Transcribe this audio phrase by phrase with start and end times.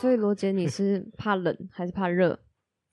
[0.00, 2.38] 所以罗杰，你是怕冷还是怕热？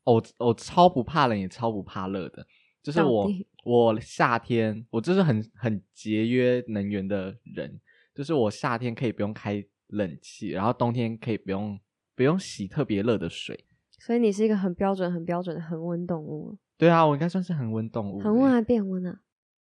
[0.05, 2.46] 我我超不怕冷，也超不怕热的。
[2.81, 3.29] 就是我
[3.63, 7.79] 我夏天我就是很很节约能源的人，
[8.14, 11.79] 就是我夏天可以不用开冷气，然后冬天可以不用
[12.15, 13.65] 不用洗特别热的水。
[14.00, 16.57] 所以你是一个很标准、很标准的恒温动物。
[16.75, 18.19] 对啊，我应该算是恒温动物。
[18.19, 19.19] 恒温还变温啊？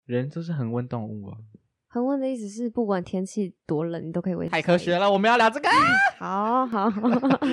[0.06, 1.38] 人就是恒温动物啊。
[1.94, 4.52] 恒温的意思是不管天气多冷，你都可以维持。
[4.52, 5.70] 太科学了，我们要聊这个。
[6.18, 6.90] 好好。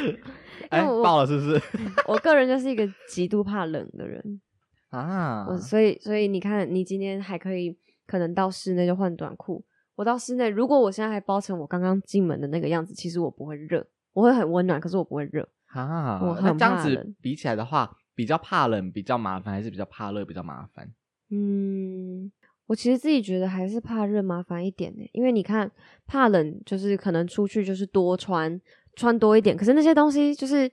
[0.70, 1.60] 哎， 爆了是不是？
[2.08, 4.40] 我个人就是一个极度怕冷的人
[4.88, 5.44] 啊。
[5.46, 7.76] 我所以所以你看，你今天还可以
[8.06, 9.62] 可能到室内就换短裤。
[9.96, 15.46] 我到室内，如果我现在还包成我刚刚进门的那个样子，其实我不会热，我会很温暖，可是我不会热。
[15.66, 20.90] 啊，那这样子比起来的话，比较怕冷比较麻烦，还是比较怕热比较麻烦？
[21.30, 22.32] 嗯，
[22.70, 25.68] 我其实自己觉得还是怕热麻烦一点呢，因为你看
[26.06, 28.60] 怕冷就是可能出去就是多穿
[28.94, 30.70] 穿多一点，可是那些东西就是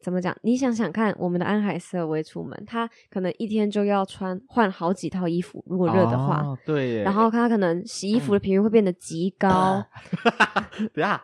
[0.00, 0.36] 怎么讲？
[0.42, 9.84] 你想想看，我们的安海瑟薇出门，他可能一天就要穿换好几套衣服，如果热的话，对，然后他可能洗衣服的频率会变得极高。
[10.94, 11.20] 等下。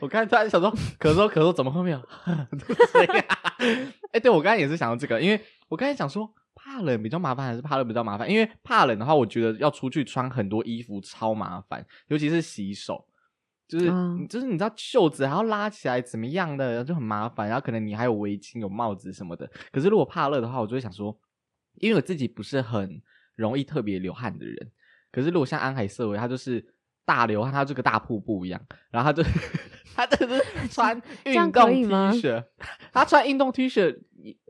[0.00, 2.08] 我刚才突然想说，咳嗽咳嗽，怎么后面有？
[4.12, 6.30] 哎，对我刚才也是想到这个，因为我刚才想说，
[6.78, 8.30] 怕冷比较麻烦还是怕热比较麻烦？
[8.30, 13.04] 因为怕冷的话，我觉得要出去穿很多衣服超麻烦，尤其是洗手，
[13.66, 13.86] 就是
[14.28, 17.48] 就是你知道袖子还要拉起来怎么样的，就很麻烦。
[17.48, 19.50] 然后可能你还有围巾、有帽子什么的。
[19.72, 21.18] 可是如果怕热的话，我就会想说，
[21.80, 23.02] 因为我自己不是很
[23.34, 24.70] 容易特别流汗的人。
[25.10, 26.74] 可是如果像安海瑟薇，他就是。
[27.08, 29.26] 大流汗，他这个大瀑布一样，然后他就
[29.96, 31.86] 他就是 穿运动 T
[32.20, 32.44] 恤，
[32.92, 33.98] 他穿运动 T 恤。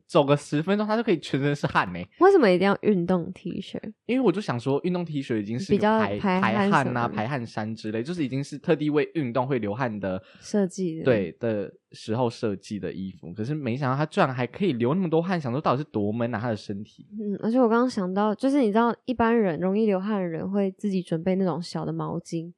[0.09, 2.01] 走个十分钟，他就可以全身是汗呢。
[2.19, 3.79] 为什么一定要运动 T 恤？
[4.07, 11.03] 因为我就想说，运动 T 恤已经是比较排排汗呐、排汗衫之类，就是已经是特地为运动会流汗的设计。
[11.03, 17.07] 对的时候设计的衣服，可是没想到他居然还可以流那么多汗，想说到底是多闷啊他的身体。
[17.13, 22.51] 嗯，而且我刚刚想到，就是你知道，一般人容易流汗的人会自己准备那种小的毛巾，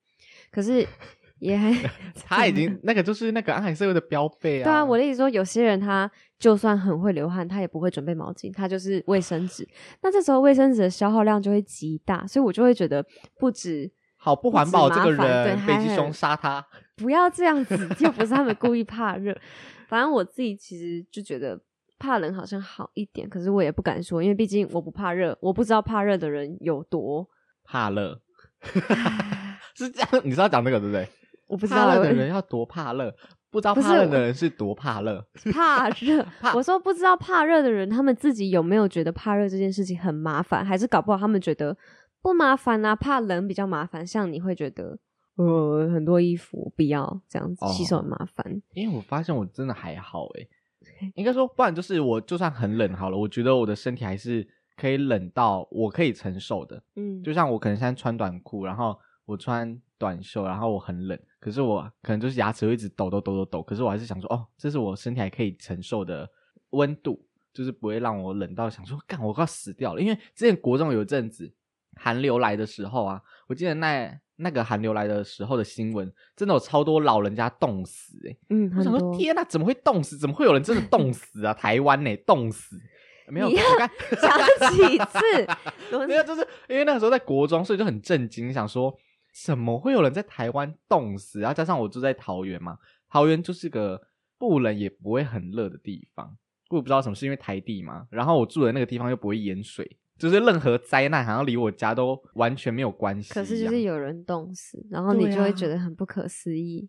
[0.52, 0.86] 可是。
[1.40, 1.72] 也还，
[2.24, 4.64] 他已经那个就是那个安海社会的标配啊。
[4.64, 9.66] 对啊，我的意思说，有些人他就算很会流汗，他也不会准备毛巾，他就是卫生纸。
[10.02, 13.04] 那这时候卫生纸的消耗量就会极大，所以我就会觉得
[13.38, 16.64] 不止好不环保，这个人北极熊杀他，
[16.96, 19.36] 不要这样子，又不是他们故意 怕热。
[19.88, 21.58] 反正我自己其实就觉得
[21.98, 27.26] 怕冷好像好一点，可是我也不敢说，因为毕竟我不怕热，我不知道怕热的人有多
[27.64, 28.20] 怕热。
[29.74, 31.08] 是这样，你是要讲这个对不对？
[31.50, 33.12] 我不知道的人要多怕热，
[33.50, 35.26] 不知道怕热的人是多怕热。
[35.52, 36.24] 怕 热，
[36.54, 41.76] 我说不知道怕热的人，他们自己有没有觉得怕热这件事情很麻烦，还是搞不好他们觉得
[42.22, 42.94] 不麻烦啊？
[42.94, 44.96] 怕冷比较麻烦，像你会觉得
[45.34, 48.62] 呃很多衣服不要这样子洗手很麻烦。
[48.74, 50.48] 因为我发现我真的还好诶，
[51.16, 54.46] 应该说不然就是我就算很冷好了，我觉得我的身体还是
[54.76, 56.80] 可以冷到我可以承受的。
[56.94, 58.96] 嗯，就像我可能现在穿短裤，然后
[59.26, 61.20] 我穿短袖，然后我很冷。
[61.38, 66.28] 可是我可能就是牙齿会一直抖抖抖抖抖，可是我还是想说，哦，这是我身体还可以承受的
[66.70, 67.22] 温度，
[67.52, 70.00] 就是不会让我冷到想说，干我快死掉了。
[70.00, 71.52] 因为之前国中有一阵子
[71.96, 80.16] 寒流来的时候啊，我记得那那个寒流来的时候的新闻，真的有超多老人家冻死哎，嗯，我想说天呐，怎么会冻死？
[80.16, 81.52] 怎么会有人真的冻死啊？
[81.54, 82.76] 台湾呢，冻死
[83.28, 83.48] 没有？
[83.50, 85.18] 讲几次？
[86.06, 88.94] 没有，就是因为那个时候在国中，所以就很震惊，想说。
[89.32, 91.40] 怎么会有人在台湾冻死？
[91.40, 94.00] 然后加上我住在桃园嘛，桃园就是个
[94.38, 96.36] 不冷也不会很热的地方。
[96.68, 103.32] 我不知道什么是因为台地嘛，然后我住的那个地方又不会淹水，就是任何灾难好像离我家都完全没有关系。
[103.32, 106.88] 可是就是有人冻死，然后你就会觉得很不可思议。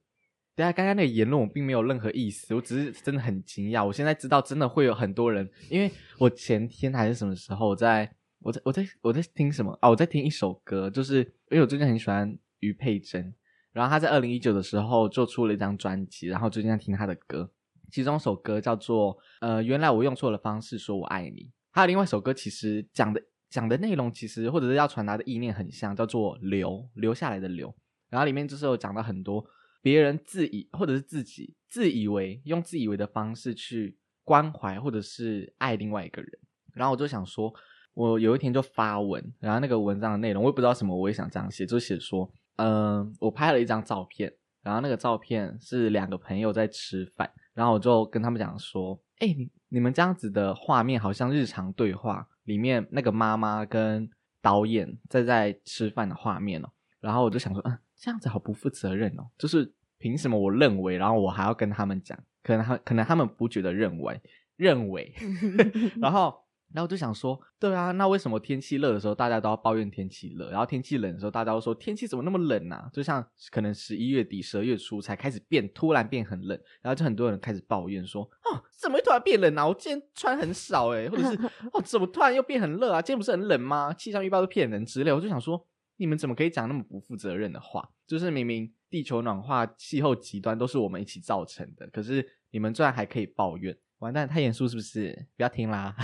[0.56, 3.86] 对啊，刚刚那个言论我并没有任何意思，我只是真的很惊讶。
[3.86, 8.16] 我现在知道真的会有很多人，因为我前天还是什么时候在。
[8.44, 9.90] 我在我在我在听什么啊？
[9.90, 11.20] 我在听一首歌，就是
[11.52, 13.32] 因为我最近很喜欢于佩珍，
[13.72, 17.52] 然后他在二零一九的时候就出了一张专辑，然后最近在听他的歌，
[17.92, 21.52] 其中一首歌叫做呃，原来我用错了方式说我爱你。
[21.70, 27.72] 还有另外一首歌，其实讲的讲的内容其实或者是要传达的意念很像，叫做留留下来的留。
[28.10, 29.46] 然后里面就是有讲到很多
[29.84, 36.32] 别人自以或者是自己自以为用自以为的方式去关怀或者是爱另外一个人，
[36.74, 37.54] 然后我就想说。
[37.94, 44.34] 我有一天就发文，然后那个文章的内容我也不知道什么，我也想这样写，就写说，嗯，我拍了一张照片，
[44.64, 54.10] 然后那个照片是两个朋友在吃饭，然后我就跟他们讲说，哎，你你们这样子的画面好像日常对话里面那个妈妈跟
[54.42, 64.20] 导演在在吃饭的画面哦，然后我就想说，嗯，这样子好不负责任哦，就是凭什么我认为，然后我还要跟他们讲，可能他可能他们不觉得认为
[64.56, 65.14] 认为，
[66.02, 66.34] 然后
[66.74, 72.90] 然后我就想说，对啊，那为什么天气热的时候大家都要抱怨天气热，然后天气冷的时候大家都说天气怎么那么冷啊？
[72.94, 79.68] 就像可能十一月底、十二月初才开始变，突然变很冷，然后就很多人开始抱怨说，哦，怎么会突然变冷啊？
[79.68, 81.38] 我今天穿很少诶、或者是
[81.74, 83.02] 哦，怎么突然又变很热啊？
[83.02, 83.94] 今天不是很冷吗？
[83.94, 85.68] 气象预报都骗人之类，我就想说。
[85.98, 87.88] 你们怎么可以讲那么不负责任的话？
[88.08, 95.14] 就是明明地球暖化、气候极端都是我们一起造成的，可是你们居然还可以抱怨，完蛋，太严肃是不是？
[95.38, 95.96] 不要听啦，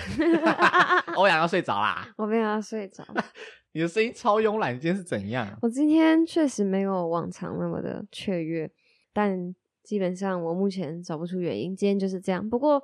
[1.18, 2.08] 欧阳要睡着啦。
[2.16, 3.04] 我没有要睡着。
[3.72, 5.58] 你的声音超慵懒，你今天是怎样？
[5.62, 8.72] 我今天确实没有往常那么的雀跃，
[9.14, 12.48] 但基本上我目前找不出原因，今天就是这样。
[12.48, 12.82] 不过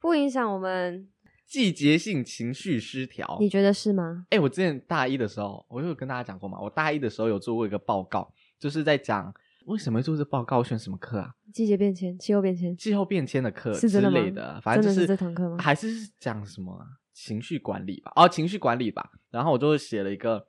[0.00, 1.08] 不影响我们，
[1.46, 3.38] 季节性情绪失调。
[3.40, 4.26] 你觉得是吗？
[4.30, 9.32] 哎、我之前大一的时候，我有跟大家讲过嘛，我大一的时候有做过一个报告，就是在讲
[9.66, 11.30] 为什么会做这报告，选什么课啊？
[11.52, 18.12] 季节变迁、气候变迁，气候变迁的课之是真的吗类的，反正就真的是这堂课吗还是讲什么啊情绪管理吧？
[18.16, 19.10] 哦，情绪管理吧。
[19.30, 20.46] 然后我就写了一个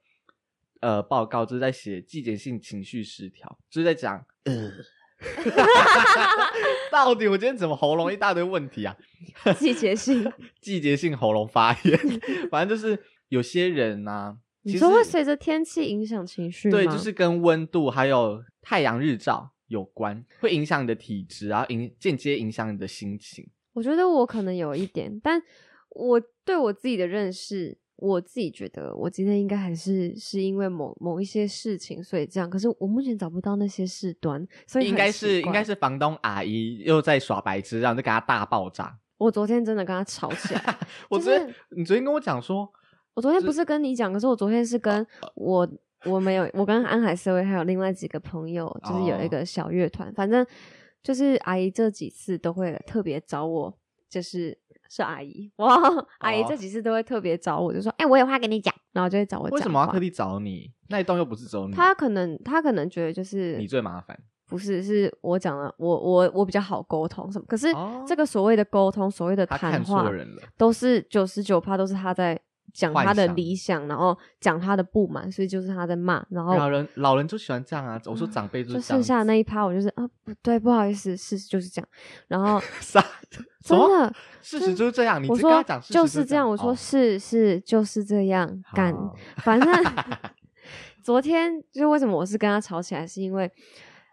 [0.81, 4.71] 呃报告，就是在写季节性情绪失调，就是在讲呃，
[6.91, 8.95] 到底我今天怎么喉咙一大堆问题啊？
[9.57, 10.31] 季节性。
[10.61, 11.99] 季节性喉咙发炎，
[12.51, 14.37] 反正就是有些人呐、
[14.73, 16.77] 你说会随着天气影响情绪吗？
[16.77, 23.47] 对，就是跟温度还有太阳日照有关，会影响你的体质，然后影间接影响你的心情。
[23.73, 25.41] 我觉得我可能有一点，但
[25.91, 32.49] 我对我自己的认识，我自己觉得我今天应该还是是因为某某一些事情，所以这样。
[32.49, 38.97] 可是我目前找不到那些事端，所以应该是应该是房东阿姨又在耍白痴，然后就给他大爆炸。
[39.17, 40.77] 我昨天真的跟他吵起来。
[41.09, 42.71] 我就是昨天、你昨天跟我讲说，
[43.17, 45.67] 我昨天不是跟你讲，可是我昨天是跟哦我
[46.05, 50.45] 我没有我跟安海社会还有另外几个朋友，就是有一哦个小乐团，反正
[51.01, 53.75] 就是阿姨这几次都会特别找我，
[54.07, 54.55] 就是
[54.87, 55.75] 是阿姨哇，
[56.19, 60.71] 阿姨哦这几次都会特别找我，就说哎、我有话跟你讲，然后就会找我讲为什么要特地找你？
[60.89, 64.15] 那一栋又不是只有你，他可能他可能觉得就是你最麻烦。
[64.49, 70.07] 不是是我讲了，我我我比较好沟通什么，可是哦这个所谓的沟通，所谓的谈话。
[70.55, 72.39] 都是九十九趴都是他在
[72.77, 77.99] 讲他的理想，然后讲他的不满，所以就是他在骂，然后老人老人就喜欢这样啊！
[78.05, 81.89] 我说长辈就剩下的那一趴，我就是啊不对，不好意思，事实就是这样，
[82.27, 82.61] 然后
[83.63, 84.13] 真的
[84.43, 85.21] 事实就是这样。
[85.21, 88.93] 你我说只跟他讲就是这样，我说哦是是就是这样干，
[89.37, 89.67] 反正
[91.03, 93.51] 昨天就是为什么我是跟他吵起来，是因为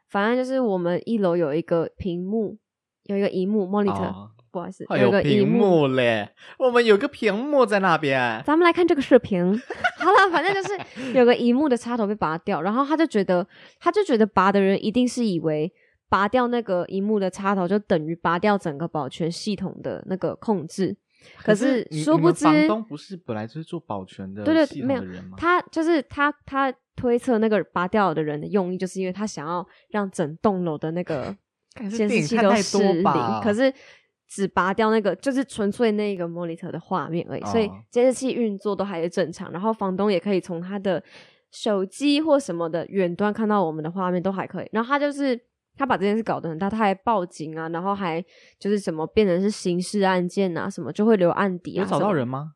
[0.09, 2.57] 反正就是我们一楼有一个屏幕，
[3.03, 6.29] 有一个荧幕 monitor，、哦不好意思，有个屏荧幕嘞，
[6.59, 8.41] 我们有个屏幕在那边。
[8.47, 9.45] 咱们来看这个视频。
[9.99, 13.45] 好了，反正就是有个荧幕的插头被拔掉，然后他就觉得，
[13.81, 15.73] 他就觉得拔的人一定是以为
[16.09, 20.97] 拔掉那个荧幕的插头就等于拔掉整个保全系统的那个控制。
[21.39, 25.03] 可是殊不知房东不是本来就是做保全的对对没有？
[25.37, 31.35] 他就是他，他推测那个拔掉的人的用意，就是因为他想要让整栋楼的那个
[31.91, 33.03] 监视器都失灵，
[33.43, 33.73] 可是
[34.29, 41.03] 只拔掉那个，就是纯粹那个 monitor 的画面而已，所以哦监视器运作都还是正常，然后房东也可以从他的
[41.51, 44.69] 手机或什么的远端看到我们的画面，都还可以。
[44.73, 45.39] 然后他就是
[45.77, 48.25] 他把这件事搞得很大，他还报警啊，然后还
[48.59, 51.85] 就是什么变成是刑事案件啊，什么就会留案底啊。
[51.85, 52.01] 有找？
[52.01, 52.53] 到人吗？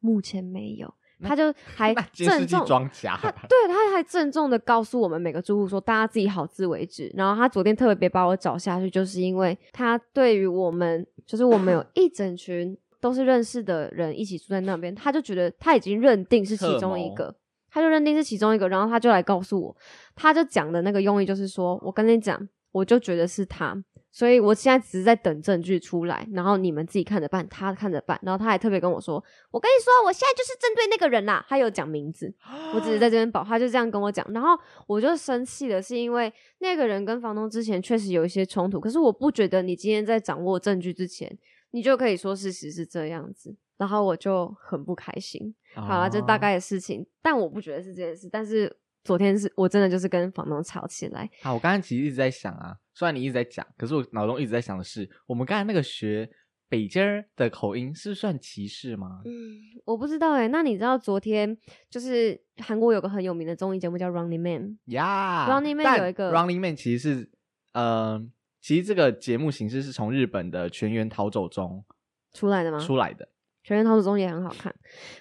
[0.00, 7.10] 目前没有，那他就 还郑重装假他对他还郑重的告诉我们每个住户说，大家自己好自为之。
[7.14, 17.34] 然后他昨天特别把我找下去，就是因为他对于我们，就是我们有 一整群都是认识的人一起住在那边，他就觉得他已经认定是其中一个，
[17.70, 19.76] 他就认定是其中一个，然后他就来告诉我，
[20.14, 23.82] 他就讲的那个用意就是说，我跟你讲，我就觉得是他。
[24.12, 28.18] 所以我现在只是在等证据出来，然后你们自己看着办，他看着办。
[28.22, 32.32] 然后他还特别跟我说：“我跟你说，我现在就是针对那个人啦。”他有讲名字，
[32.74, 34.50] 我只是在这边保，他就这样跟我讲，然后
[34.86, 41.38] 我就生气了，是因为那个人跟房东之前确实有一些冲突，可是我不觉得你今天在掌握证据之前，
[41.70, 45.54] 你就可以说事实是这样子，然后我就很不开心。
[45.74, 56.28] 好了，这大哦概的事情，但我不觉得是这件事，但是昨天是我真的就是跟房东吵起来，好，我刚刚其实一直在想啊，虽然你一直在讲，可是我脑中一直在想的是，我们刚才那个学
[56.68, 59.22] 北京儿的口音是算歧视吗？
[59.24, 61.56] 嗯，我不知道哎，那你知道昨天
[61.88, 67.30] 就是韩国有个很有名的综艺节目叫《Running Man》，呀、Running Man 有一个 Running Man 其实是，
[67.72, 68.22] 呃，
[68.60, 71.84] 其实这个节目形式是从日本的全员逃走中
[72.32, 72.78] 出来的吗？
[72.78, 73.28] 出来的。
[73.62, 74.74] 全员逃走中也很好看。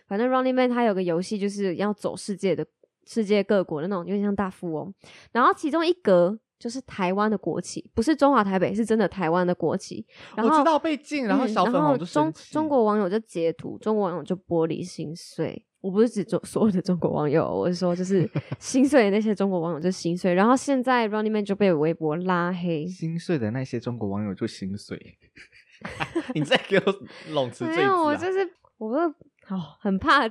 [0.07, 2.65] 反正 Running Man 它有个游戏，就是要走世界的
[3.10, 4.94] 世界各国的那种，有点像大富翁。
[5.32, 10.06] 然后其中一格就是台湾的国旗，不是中华台北，是真的台湾的国旗。
[10.36, 12.32] 然后我知道被禁，然后小粉红就中。
[12.51, 15.66] 中国网友就截图，中国网友就玻璃心碎。
[15.82, 20.34] 我不是指中所有的中国网友，我是说就是 心碎的那些中国网友就心碎。
[20.34, 25.18] 然后现在 Running Man 就被微博拉黑，心碎的那些中国网友就心碎。
[26.36, 26.84] 你再给我
[27.32, 28.13] 弄词这一没有，我！
[28.13, 28.39] 就是
[28.78, 29.16] 我就
[29.50, 30.22] 哦很怕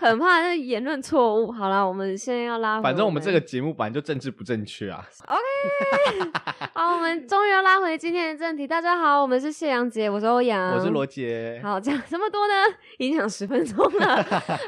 [0.00, 1.50] 很怕那言论错误。
[1.50, 5.06] 好了，我们现在要拉回，反正我们这个节目本来就政治不正确啊。
[5.26, 6.30] OK，
[6.74, 8.66] 好，我们终于要拉回今天的正题。
[8.66, 11.60] 大家好，我们是谢阳姐，我是欧阳，我是罗杰。
[11.62, 12.54] 好，讲这么多呢，
[12.98, 14.22] 已经讲十分钟了。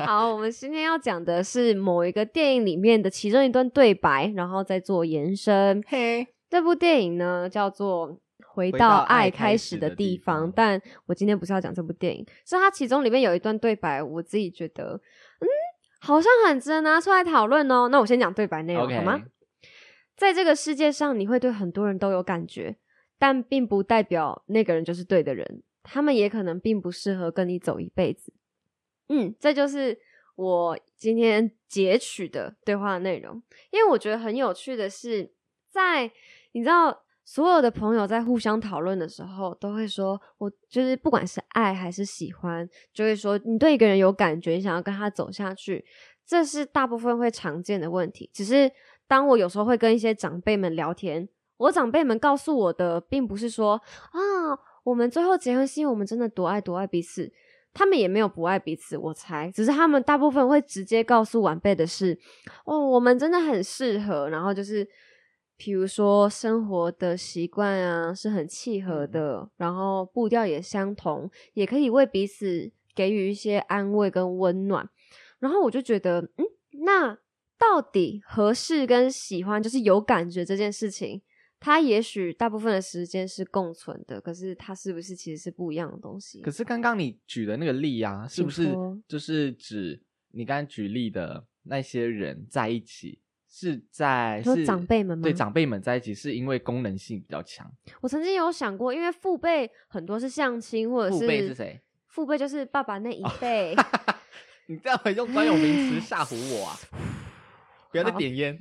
[0.06, 5.82] 好，我们今天要讲的是某一个电影里面的其中一段对白，然后再做延伸。
[5.86, 8.08] 嘿，这部电影呢叫做
[8.52, 15.00] 《回回到到爱爱开开始的地地方》，但我今天不是要讲这部电影，是它其中里面有一段对白，我自己觉得，
[15.38, 15.46] 嗯，
[16.00, 17.88] 好像很值得拿出来讨论哦。
[17.88, 19.22] 那我先讲对白内容好吗？
[20.16, 22.76] 在这个世界上，你会对很多人都有感觉，
[23.18, 28.32] 但并不代表那个人就是对的人，他们也可能并不适合跟你走一辈子。
[29.08, 29.98] 嗯，这就是
[30.34, 35.32] 我今天截取的对话内容，因为我觉得很有趣的是，
[35.70, 36.10] 在
[36.52, 37.04] 你知道。
[37.32, 45.84] 所有的朋友在互相讨论的时候，都会说：“我就是不管是爱还是喜欢，就会说你对一个人有感觉，你想要跟他走下去，
[46.26, 48.28] 这是大部分会常见的问题。
[48.34, 48.68] 只是
[49.06, 57.32] 当我有时候会跟一些长辈们聊天，我长辈们告诉我的，并不是说啊，我们最后结婚是因为我们真的多爱多爱彼此，
[57.72, 62.18] 他们也没有不爱彼此，我猜，只是他们大部分会直接告诉晚辈的是，
[62.64, 64.84] 哦，我们真的很适合，然后就是。
[65.60, 74.88] 比如说生活的习惯啊是很契合的，然后步调也相同，也可以为彼此给予一些安慰跟温暖。
[75.38, 76.46] 然后我就觉得，嗯，
[76.86, 77.14] 那
[77.58, 81.20] 到底合适跟喜欢，就是有感觉这件事情，
[81.58, 86.40] 它也许大部分的时间是共存的，可是它是不是其实是不一样的东西？
[86.40, 88.74] 可是刚刚你举的那个例啊，是不是
[89.06, 90.00] 就是指
[90.30, 97.68] 你刚刚举例的那些人在一起，是在说是长辈们吗对长辈们在一起，是因为功能性比较强。
[98.00, 101.80] 我曾经有想过，因为父辈很多是相亲，或者父辈是谁？
[102.06, 103.74] 父辈就是爸爸那一辈。
[104.66, 106.78] 你这样会用专有名词吓唬我啊！
[107.90, 108.56] 不要再好点烟。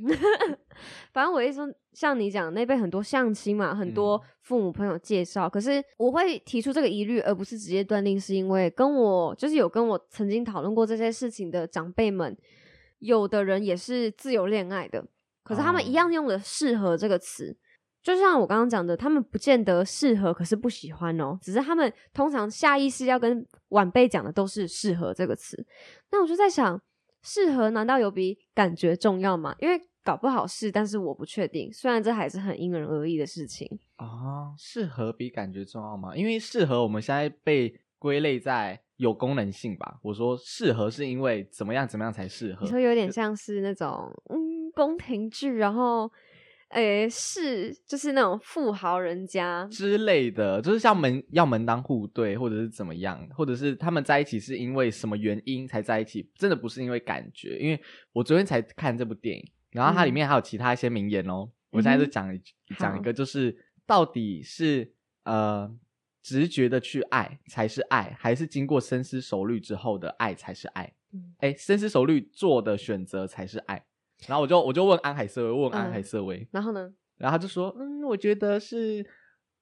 [1.13, 12.36] 反正我一说，像你讲那辈很多相亲嘛，很多嗯父母朋友介绍，可是我会提出这个疑虑，而不是直接断定是因为跟我就是有跟我曾经讨论过这些事情的长辈们，
[13.00, 15.06] 有的人也是自由恋爱的，
[15.44, 17.58] 可是他们一哦样用了“适合”这个词。
[18.01, 21.38] 就像我刚刚讲的，他们不见得适合，可是不喜欢哦。
[21.41, 25.65] 只是他们通常下意识要跟晚辈讲的都是“适合”这个词。
[26.12, 26.82] 那我就在想，
[27.24, 29.53] 适合难道有比感觉重要吗？
[29.60, 31.72] 因为搞不好是，但是我不确定。
[31.74, 33.68] 虽然这还是很因人而异的事情。
[33.98, 36.15] 哦，适合比感觉重要吗？
[36.15, 40.00] 因为适合我们现在被归类在有功能性吧。
[40.01, 42.70] 我说适合是因为怎么样怎么样才适合你。
[42.72, 46.12] 说有点像是那种嗯宫廷剧，然后
[46.70, 57.58] 诶是就是那种富豪人家，之类的，就是像门要门当户对，或者是怎么样，或者是他们在一起是因为什么原因才在一起，真的不是因为感觉。
[57.58, 57.82] 因为
[58.13, 61.50] 我昨天才看这部电影，然后它里面还有其他一些名言哦。
[61.72, 62.41] 我现在就讲一
[62.77, 64.91] 讲一个，就是到底是
[65.24, 65.70] 呃
[66.21, 70.93] 直觉的去爱才是爱，还是经过深思熟虑之后的爱才是爱？
[71.13, 73.85] 嗯哎、深思熟虑做的选择才是爱。
[74.27, 76.93] 然后我就我就问安海瑟薇，问安嗯海瑟薇，然后呢？
[77.17, 79.05] 然后他就说，嗯，我觉得是，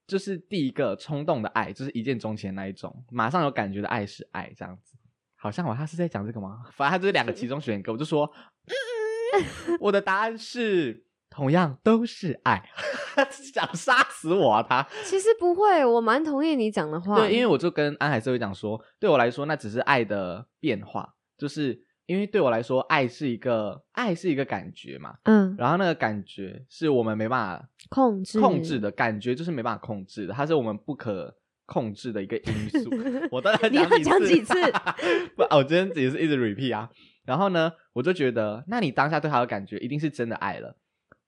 [0.06, 4.96] 就是第一个冲动的爱，就是一见钟情的那一种，马上有感觉的爱是爱，这样子。
[5.36, 6.64] 好像我他是在讲这个吗？
[6.72, 8.30] 反正他就是两个其中选一个，我就说，
[8.66, 12.62] 嗯， 我的答案是同样都是爱，
[13.30, 14.86] 想杀死我啊他。
[15.04, 17.18] 其实不会，我蛮同意你讲的话。
[17.18, 28.40] 对，因为我就跟安海社会讲说，对我来说那只是爱的变化，就是因为对我来说，爱是一个爱是一个感觉嘛，嗯，然后那个感觉是我们没办法控制。
[28.40, 32.90] 控制的感觉就是没办法控制的，它是我们不可控制的一个因素。
[33.30, 34.54] 我当然你要讲几次？
[35.36, 36.88] 不，我今天也是一直 repeat 啊。
[37.24, 40.74] 然后呢，我就觉得，那你当下对他的感觉一定是真的爱了，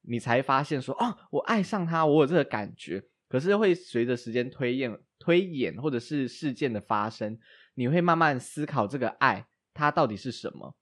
[0.03, 3.03] 你才发现说，哦，我爱上他，我有这个感觉。
[3.29, 7.39] 可是会随着时间推演、推演或者是事件的发生，
[7.75, 10.75] 你会慢慢思考这个爱它到底是什么。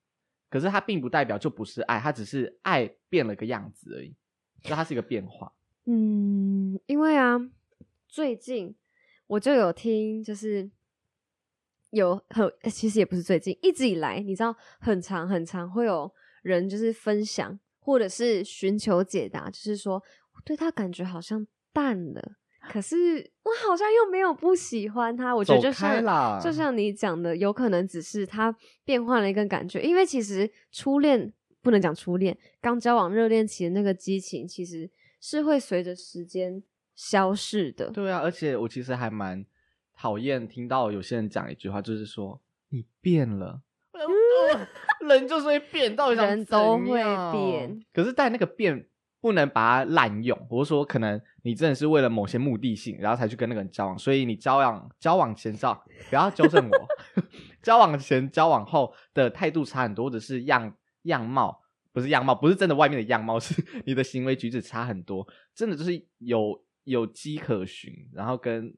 [0.48, 4.16] 可是它并不代表就不是爱，它只是爱变了个样子而已，
[4.62, 5.52] 所以它是一个变化。
[5.84, 7.38] 嗯，因为啊，
[8.06, 8.74] 最近
[9.26, 10.70] 我就有听，就是
[11.90, 16.10] 有很，其实也不是最近，一直以来，你知道，很长很长会有
[16.42, 19.94] 人就是分享，或者是寻求解答，就是说，
[20.34, 22.36] 我对他感觉好像淡了，
[22.68, 22.96] 可是
[23.44, 25.34] 我好像又没有不喜欢他。
[25.34, 28.54] 我觉得就像，就像你讲的，有可能只是他
[28.84, 36.62] 变换了一个感觉，因为其实初恋不能讲初恋，刚交往热恋期的那个激情，其实是会随着时间
[36.94, 37.90] 消逝的。
[37.90, 39.46] 对啊，而且我其实还蛮
[39.96, 43.62] 讨厌听到有些人讲一句话，就是说你变了。
[45.08, 47.02] 人就是会变，到底想人都怎会
[47.32, 47.80] 变。
[47.92, 48.88] 可是，但那个变
[49.20, 56.88] 不能把它滥用，或者说可能你真的是为了某些目的性，然后才去跟那个人交往，所以你交往交往前照不要纠正我，
[57.62, 61.62] 交往前交往后的态度差很多，或者是样样貌
[61.92, 68.72] 不是样貌，不是真的外面的样貌，是你的行为举止差很多，真的就是有有迹可循，然后跟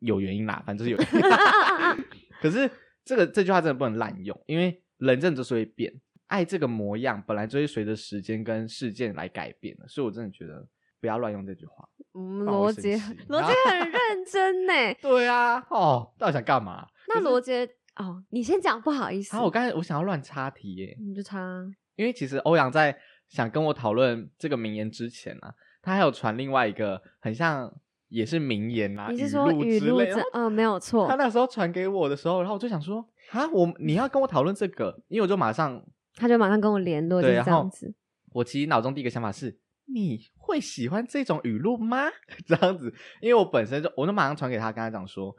[0.00, 2.04] 有原因啦，反正就是有原因。
[2.40, 2.70] 可是
[3.08, 5.90] 这个这句话真的不能滥用，因为人真的就是会变，
[6.26, 10.62] 爱这个模样本来就会随着时间跟事件来改变的，所以我真的觉得
[11.00, 11.88] 不要乱用这句话。
[12.12, 14.72] 嗯，罗杰气罗杰很认真呢。
[15.00, 16.86] 对啊，哦，到底想干嘛？
[17.08, 21.66] 那罗杰哦，你先讲，不好意思，啊，我刚才我想要乱插题耶，你就插。
[21.96, 22.94] 因为其实欧阳在
[23.28, 27.74] 想跟我讨论这个名言之前啊，他还有传另外一个很像
[28.08, 30.16] 也是名言啊，你是说语语录之类的？
[30.16, 31.14] 这嗯，没有错他。
[31.16, 35.82] 那时候传给我的时候，然后我就想说啊，我你要跟我讨论这个，因为我就马上
[36.16, 37.94] 他就马上跟我联络，就这样子。
[38.32, 42.08] 我其实脑中第一个想法是，你会喜欢这种语录吗？
[42.46, 45.34] 这样子，因为我本身就，我就马上传给他，跟他讲说，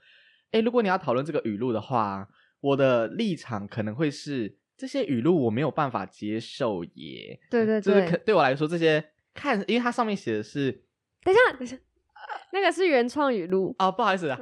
[0.51, 2.27] 哎，如果你要讨论这个语录的话，
[2.61, 7.39] 我的立场可能会是这些语录我没有办法接受耶。
[7.49, 10.71] 对对就是可对，对我来说，这些看，因为它上面写的是
[11.23, 11.77] 等一下，等一下，
[12.51, 13.75] 那个是原创语录。
[13.77, 14.39] 啊，不好意思啊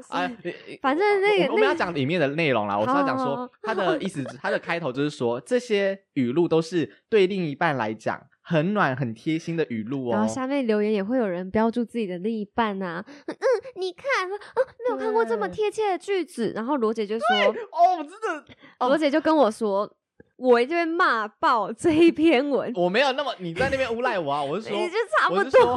[0.82, 2.78] 反正那个我我们要那个讲里面的内容啦。
[2.78, 10.28] 我是要讲说好它的意思，它的开头就是说这些语录都是对另一半来讲很暖、很贴心的语录哦然后。
[10.28, 13.46] 下面留言也会有人标注自己的另一半呐、嗯，嗯
[13.76, 14.36] 你看，啊，
[14.88, 16.54] 没有看过这么对贴切的句子。
[16.56, 17.26] 然后罗姐就说，
[17.72, 19.92] 哦，真的，哦罗姐就跟我说，
[20.38, 24.44] 我就会骂爆这一篇文，我没有那么你在那边诬赖我啊！
[24.44, 25.76] 我是说 你，就差不多。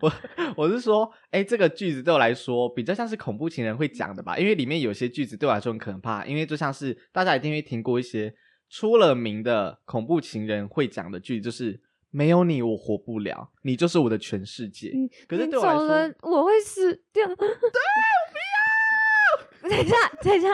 [0.00, 0.12] 我
[0.64, 8.32] 我是说，哎，这个句子对我来说比较像是恐怖情人会讲的吧，因为里面有些句子对我来说很可怕，因为就像是大家一定会听过一些
[8.70, 11.78] 出了名的恐怖情人会讲的句子，就是
[12.10, 14.90] 没有你我活不了，你就是我的全世界。
[14.94, 17.26] 嗯可是你对我来说，我会死掉。
[17.26, 18.37] 对，我不要。
[19.68, 20.48] 等一下，等一下，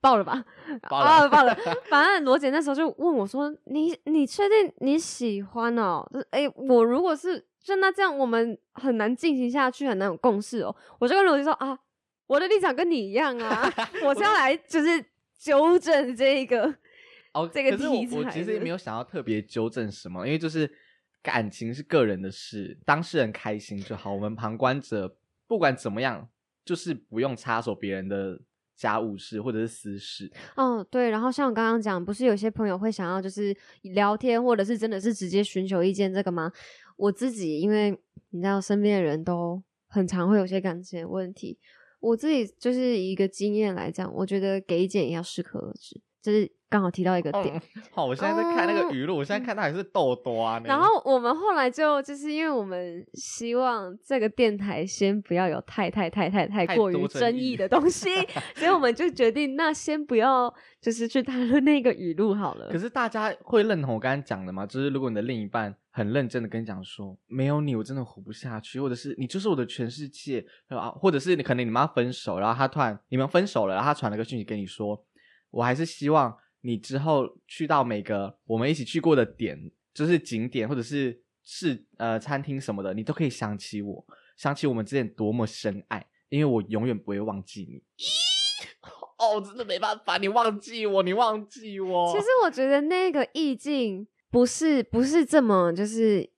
[0.00, 0.44] 爆了吧？
[0.88, 1.56] 爆了啊，爆了！
[1.88, 6.08] 反正罗姐那时候就问我说：“你你确定你喜欢哦？
[6.12, 11.78] 就是哎、我如果是就那这样，我们很难进行下去，很难有共识哦。”我就跟罗姐说：“啊，
[12.26, 13.72] 我的立场跟你一样啊，
[14.04, 15.04] 我是要来就是
[15.38, 16.74] 纠正这一个。
[17.34, 20.68] ”哦，这个题材我其实也没有想要特别纠正什么，因为就是
[21.22, 24.12] 感情是个人的事，当事人开心就好。
[24.12, 26.28] 我们旁观者不管怎么样，
[26.68, 28.38] 就是不用插手别人的
[28.76, 30.30] 家务事或者是私事。
[30.54, 36.52] 哦，对，然后像我刚刚讲，不是有些朋友会想要就是聊天，或者是真的是直接寻求意见这个吗？
[36.98, 37.98] 我自己因为
[38.32, 41.58] 你知道身边的人都很常会有些感情问题，
[42.00, 47.56] 我自己就是一个经验来讲，我觉得给意见也要适可而止，就是刚好提到一个点。
[47.56, 50.60] 嗯好，我现在在看那哦个语录，我现在看到还是豆多啊。
[50.64, 58.10] 然后我们后来就就是因为我们希望这个电台先不要有太太太太太太过于多争议的东西，
[58.54, 62.68] 所以我们就决定那先不要就是去谈论那个语录好了。
[62.70, 64.66] 可是大家会认同我刚才讲的吗？
[64.66, 75.02] 就是如果你的另一半很认真的跟你讲说，没有你我真的活不下去，或者是你就是我的全世界啊，或者是你可能你们要分手，然后他突然你们分手了，然后他传了个讯息跟你说，
[75.50, 84.06] 我还是希望你之后去到每个我们一起去过的点，就是景点或者是是呃餐厅什么的，你都可以想起我，
[84.36, 87.82] 想起我们之间多么深爱，因为我永远不会忘记你。
[89.18, 92.12] 哦，真的没办法，你忘记我，你忘记我。
[92.12, 96.30] 其实我觉得那个意境不是不是这么就是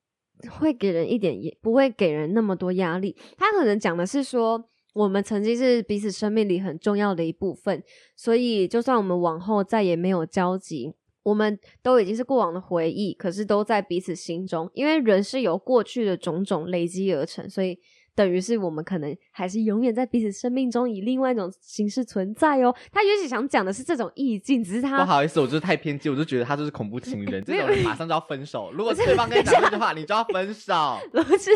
[0.49, 3.15] 会给人一点也不会给人那么多压力。
[3.37, 7.83] 他可能讲的是说，我们曾经是彼此生命里很重要的一部分，
[8.17, 10.95] 所以就算我们往后再也没有交集。
[11.23, 17.79] 我们都已经是过往的回忆，可是都在彼此心中，因为人是由过去的种种累积而成，所以
[18.15, 22.75] 等于是我们可能还是永远在彼此生命中以另外一种形式存在哦。
[22.91, 28.73] 他也许想讲的是这种意境，只是他不好意思，我就是太偏激，我就觉得他就是恐怖情人， 这种人马上就要分手。
[28.73, 30.73] 如果是对方跟你讲这句话，你就要分手。
[31.13, 31.51] 不是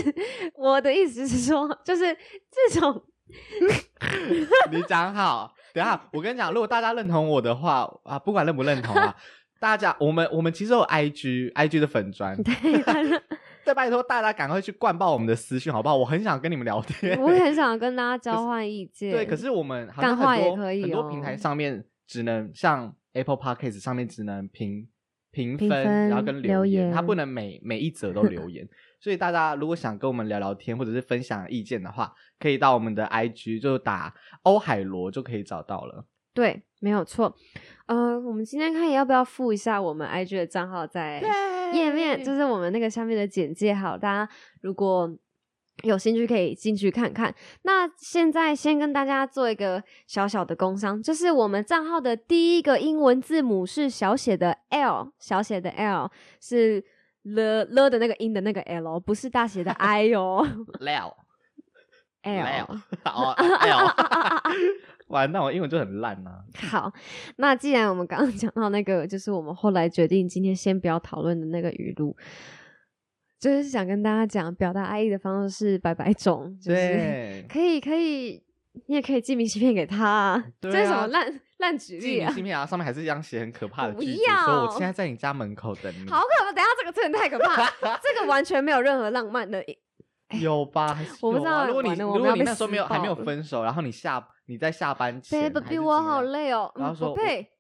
[0.57, 2.14] 我的意思是说，就是
[2.51, 3.03] 这种
[4.71, 9.15] 你讲好，等一下我跟你讲，如果大家认同我的话啊，不管认不认同啊，
[9.59, 12.55] 大家我们我们其实有 IG IG 的粉砖，对，
[13.65, 15.97] 再，拜托大家赶快去灌爆我们的私讯，好不好？
[15.97, 19.11] 我很想跟你们聊天，我也很想跟大家交换意见。
[19.11, 24.87] 对，可是我们好像很多很多平台哦上面只能像 Apple Podcast 上面只能评
[25.31, 28.69] 评评分，然后跟留言，它不能每每一则都留言。
[29.05, 34.14] 所以大家如果想跟我们聊聊天，或者是分享意见的话，可以到我们的 IG 就打
[34.45, 36.07] 欧海螺就可以找到了。
[36.33, 37.37] 对，没有错。
[37.85, 41.21] 呃，我们今天看要不要附一下我们 IG 的账号在
[41.75, 43.75] 页面，就是我们那个下面的简介。
[43.75, 45.14] 好，大家如果
[45.83, 47.35] 有兴趣可以进去看看。
[47.61, 56.83] 那现在先跟大家做一个小小的工商，就是我们账号的第一个英文字母是小写的 L，小写的 L 是
[57.25, 60.47] 了了的那个音的那个 L，不是大写的 I 哦
[60.81, 61.15] L，L。
[63.05, 63.91] 哦 L，
[65.09, 66.43] 完那，我英文就很烂啊。
[66.55, 66.93] 呐、好，
[67.37, 72.17] 那既然我们刚刚讲到那个，就是我们后来决定今天先不要讨论的那个语录，
[73.39, 78.43] 就是想跟大家讲，表达爱意的方式是百百种，就是，可以可以，
[78.87, 82.27] 你也可以寄明信片给他、啊，对这是什啊么烂烂举啊？
[82.27, 86.09] 明信片啊，上面还是一样写很可怕的不句子，说我现在在你家门口等你。
[86.11, 86.53] 好可怕！
[86.53, 87.70] 等下这个真的太可怕了，
[88.03, 89.64] 这个完全没有任何浪漫的。
[90.40, 90.98] 有吧？
[91.20, 97.16] 我不知道如果你如果你那时候没有还没有分手，然后你下你在下班前 baby，我好累哦，嗯然后说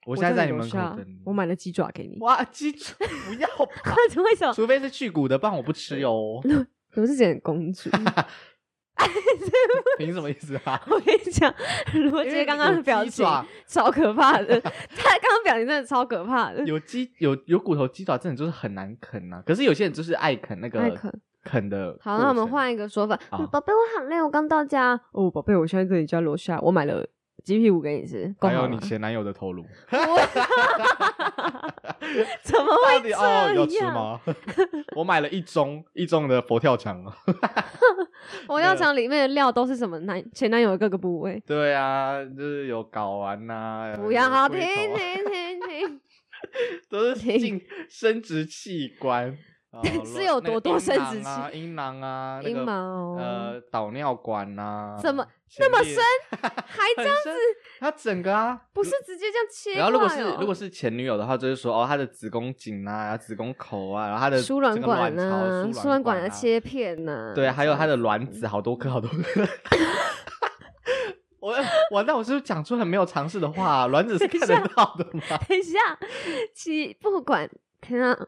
[0.06, 2.18] 我现在在你楼门口等你我买了鸡爪给你。
[2.20, 3.94] 哇，鸡爪不要吧？
[4.24, 4.52] 为什么？
[4.52, 6.40] 除非是去骨的，不然我不吃哟。
[6.96, 7.90] 我是捡公主。
[9.98, 10.80] 凭什么意思啊？
[10.88, 11.52] 我跟你讲，
[12.10, 13.26] 罗杰刚刚的表情
[13.66, 14.70] 超可怕的，他
[15.18, 16.64] 刚刚表情真的超可怕的。
[16.64, 21.96] 有鸡有有骨头鸡爪，真的就是很难啃呐、可是有些人就是爱啃那个爱啃啃的。
[22.00, 22.44] 好，那我们。
[22.48, 23.18] 换一个说法。
[23.30, 25.00] 宝贝，我好累，我刚到家。
[25.12, 27.04] 哦，宝贝，我现在在你家楼下，我买了
[27.44, 28.66] 鸡屁股给你吃，够还有。
[28.68, 29.62] 你前男友的头颅，
[32.42, 33.92] 怎么到会这底哦有吃样？
[33.94, 34.20] 吗？
[34.96, 37.14] 我买了一盅一盅的佛跳墙啊。
[38.48, 41.42] 我要讲里面的料都是什么男前男友的各个部位。
[41.46, 46.00] 对啊，就是有睾丸呐、不要，好听有龟头啊听听听，
[46.88, 49.34] 都是听进生殖器官，哦
[50.04, 51.50] 是有多多生殖器啊？
[51.52, 55.26] 阴囊啊，那阴个毛呃导尿管呐、怎么
[55.58, 55.96] 那么深？
[56.40, 57.30] 还这样子，
[57.80, 69.46] 它整个啊，不是直接这样切然后如果是如果是前女友的话，就是说哦，她的子宫颈啊、子宫口啊，然后她的输卵管啊，输输卵管啊的切片呐，对，还有她的卵子，好多颗，好多颗。
[71.40, 71.54] 我
[71.90, 73.86] 我那，我是不是讲出很没有常识的话、啊？
[73.88, 75.20] 卵子是看得到的吗？
[75.46, 75.78] 等一下，
[76.54, 77.46] 其不管，
[77.82, 78.18] 天啊！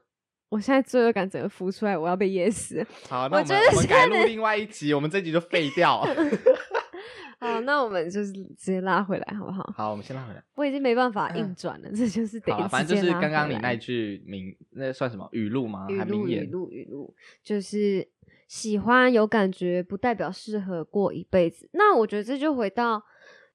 [0.49, 2.85] 我现在罪恶感整个浮出来，我要被噎死。
[3.09, 6.07] 好，那我我觉得们我们改录另外一集，我们这集就废掉。
[7.39, 9.63] 好，那我们就是直接拉回来，好不好？
[9.77, 10.43] 好，我们先拉回来。
[10.55, 15.87] 我已经没办法硬转了，这就是得反正就是刚刚你那句名，那算什么语录吗？
[15.91, 16.51] 语录语还名言？
[16.51, 18.09] 录语录，就是
[18.49, 21.69] 喜欢有感觉，不代表适合过一辈子。
[21.73, 23.03] 那我觉得这就回到，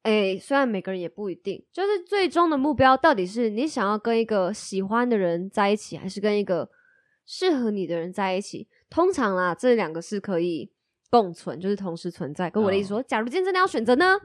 [0.04, 6.70] 哎，虽然每个人也不一定，就是最终的目标到底是你想要跟一个喜欢的人在一起，还是跟一个
[7.26, 8.68] 适合你的人在一起？
[8.90, 10.72] 通常啦，这两个是可以
[11.10, 12.50] 共存，就是同时存在。
[12.50, 14.18] 跟我的意思说，假如今天真的要选择呢？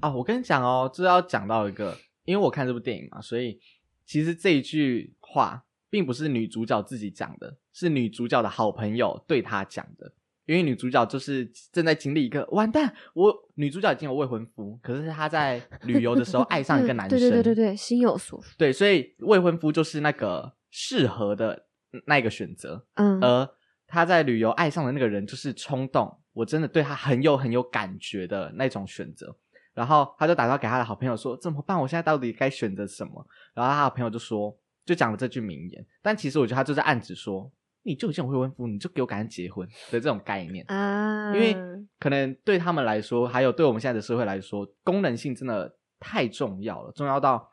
[0.00, 3.60] 啊，我跟你讲哦，这要讲到一个，因为我看这部电影嘛，所以
[4.06, 10.14] 其实这一句话并不是女主角自己讲的，是女主角的好朋友对她讲的。
[10.46, 18.48] 因为女主角就是正在经历一个完蛋，我女主角已经有未婚夫，可是她在旅游的时候爱上一个男生，对对对对对，心有所属。
[18.58, 21.66] 对，所以未婚夫就是那个适合的
[22.06, 23.48] 那一个选择，嗯，而
[23.86, 29.36] 他在旅游爱上的那个人就是冲动，我真的对他很有很有感觉的那种选择。
[29.72, 31.80] 然后他就打电话给他的好朋友说：“怎么办？
[31.80, 33.24] 我现在到底该选择什么？”
[33.54, 35.86] 然后他的朋友就说，就讲了这句名言。
[36.02, 37.50] 但其实我觉得他就在暗指说，
[37.82, 40.64] 你就已经未婚夫，你就给我赶紧结婚的这种概念。
[40.66, 41.56] 啊，因为
[42.00, 47.52] 可能对他们来说，还有对我们现在的社会来说，功能性真的太重要了，重要到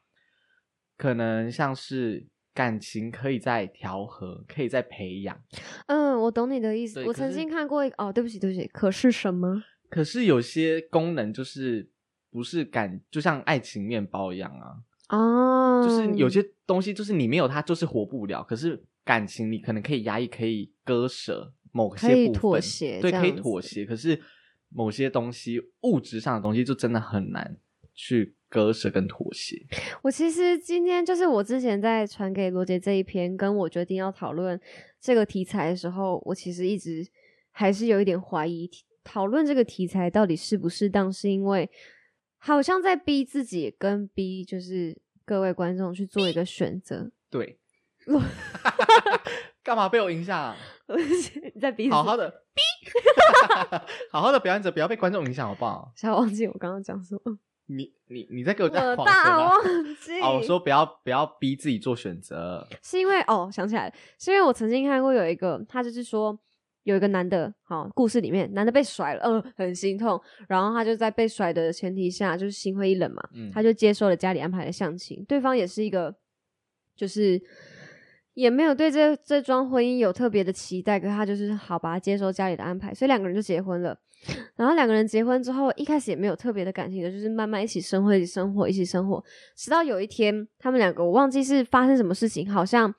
[0.97, 5.39] 可能像是感情可以再调和，可以再培养。
[5.85, 7.05] 嗯，我懂你的意思。
[7.05, 9.63] 我曾经看过一个，哦，对不起，对不起，可是什么？
[9.91, 11.87] 可是有些功能就是
[12.31, 23.85] 不是感，就像爱情面包一样啊，哦，就是有些东西就是你没有它就是活不了，可是感情你可能可以压抑，可以割舍某些可以部分，妥协对，可以妥协。
[23.85, 24.19] 可是
[24.69, 27.55] 某些东西物质上的东西就真的很难
[27.93, 29.55] 去割舍跟妥协。
[30.01, 34.59] 我其实今天就是我之前在传给罗杰这一篇，跟我决定要讨论
[34.99, 37.05] 这个题材的时候，我其实一直
[37.51, 38.69] 还是有一点怀疑，
[39.03, 41.69] 讨论这个题材到底适不适当，是因为
[42.37, 47.11] 好像在逼自己跟逼就是各位观众去做一个选择。
[47.29, 47.59] 对，
[49.63, 50.55] 干嘛被我影响？
[51.53, 52.61] 你在逼好好的逼，
[54.09, 55.91] 好好的表演者不要被观众影响好不好？
[55.97, 59.55] 想忘记我刚刚讲什么，你你你在给我讲大忘
[60.01, 60.19] 记。
[60.21, 62.67] 哦，我说不要不要逼自己做选择。
[62.81, 66.37] 是因为哦，想起来了，是因为我曾经看过有一个，他就是说
[66.83, 76.15] 有一个男的，好、故事里面男的被甩了，嗯、很心痛，然后他就在被甩的前提下，就是心灰意冷嘛，嗯他就接受了家里安排的相亲，对方也是一个，
[76.95, 77.41] 就是
[78.33, 83.99] 也没有对这这桩婚姻有特别的期待，可是他就是好吧，接受家里的安排，所以两个人就结婚了。
[84.55, 89.23] 然后两个人结婚之后，一开始也没有特别的感情的，就是慢慢一起生活，一起生活，一起生活，
[89.55, 92.93] 直到有一天，他们两个我忘记是发生什么事情，好像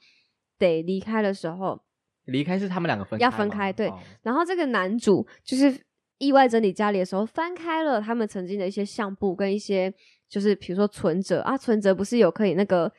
[0.59, 1.81] 得离开的时候，
[2.27, 3.99] 离开是他们两个分要分开对哦。
[4.23, 5.79] 然后这个男主就是
[6.19, 9.93] 意外整理家里的时候，翻开了他们曾经的一些相簿跟一些，
[10.29, 12.91] 就是比如说存折啊，存折不是有可以那个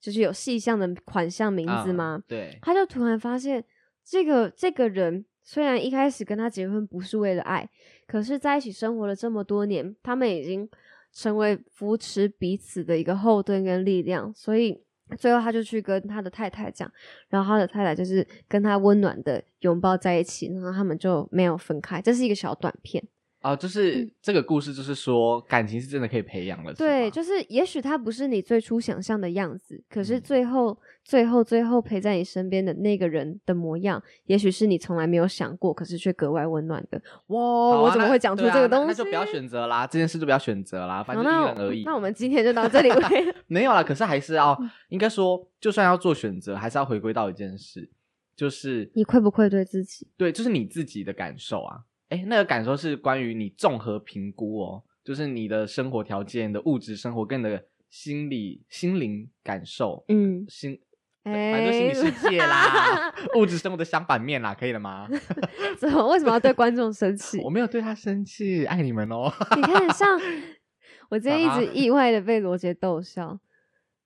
[0.00, 2.22] 就是有细项的款项名字啊吗？
[2.28, 3.64] 对，他就突然发现，
[4.04, 7.68] 这个这个人虽然一开始跟他结婚不是为了爱，
[8.06, 10.68] 可是在一起生活了这么多年，他们已经
[11.12, 14.82] 成为扶持彼此的一个后盾跟力量，所以
[15.18, 16.90] 最后他就去跟他的太太讲，
[17.28, 22.00] 然后他的太太就是跟他温暖的拥抱在一起，然后他们就没有分开。
[22.00, 23.02] 这是一个小短片，
[23.42, 37.02] 哦，就是这个故事，就是说感情是真的可以培养的，对，是就是也许他不是你最初想象的样子，可是嗯最后、最后、最后陪在你身边的那个人的模样，也许是你从来没有想过，可是却格外温暖的。
[37.26, 38.84] 哇，啊我怎么会讲出这个东西？
[38.84, 41.82] 那那就不要选择啦，这件事就不要选择啦，反，正因那人而异。
[41.84, 47.90] 那我们今天就到这里 为没有啦，可是还是要，嗯应该说，就算要做选择，还是要回归到一件事，
[48.36, 50.06] 就是你愧不愧对自己？
[50.16, 51.80] 对，就是你自己的感受啊。
[52.12, 60.78] 哎，那个感受是关于你综合评估哦，就是你的生活条件、的物质生活跟你的心理、心灵感受，嗯，心，
[61.22, 65.08] 哎、反正心理世界啦，物质生活的相反面啦，可以了吗？
[65.80, 67.48] 怎么为什么要对观众生气我？
[67.48, 69.32] 没有对他生气，爱你们哦。
[69.56, 70.20] 你看，像
[71.08, 73.28] 我今天一啊直意外的被罗杰逗笑，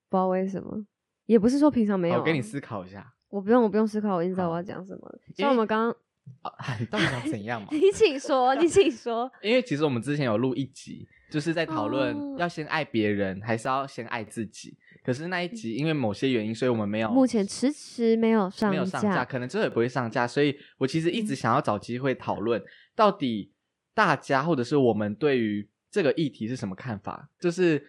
[0.09, 0.85] 不知道为什么，
[1.25, 5.19] 也不是说平常没有、啊，我给你思考一下，我不用，我不用思考，我已经知道我要讲什么了。
[5.35, 5.95] 像我们刚刚，
[6.41, 7.67] 啊，你到底想怎样嘛？
[7.73, 9.29] 你请说，你请说。
[9.41, 14.77] 因为其实我们之前有录一集，就是在讨论哦要先爱别人，还是要先爱自己。
[15.03, 20.27] 可是那一集因为某些原因，所以我们没有目前迟迟没有上没有上架，可能之后也不会上架。
[20.27, 22.61] 所以我其实一直嗯想要找机会讨论，
[22.93, 23.53] 到底
[23.93, 27.29] 大家或者是我们对于这个议题是什么看法？
[27.39, 27.81] 就是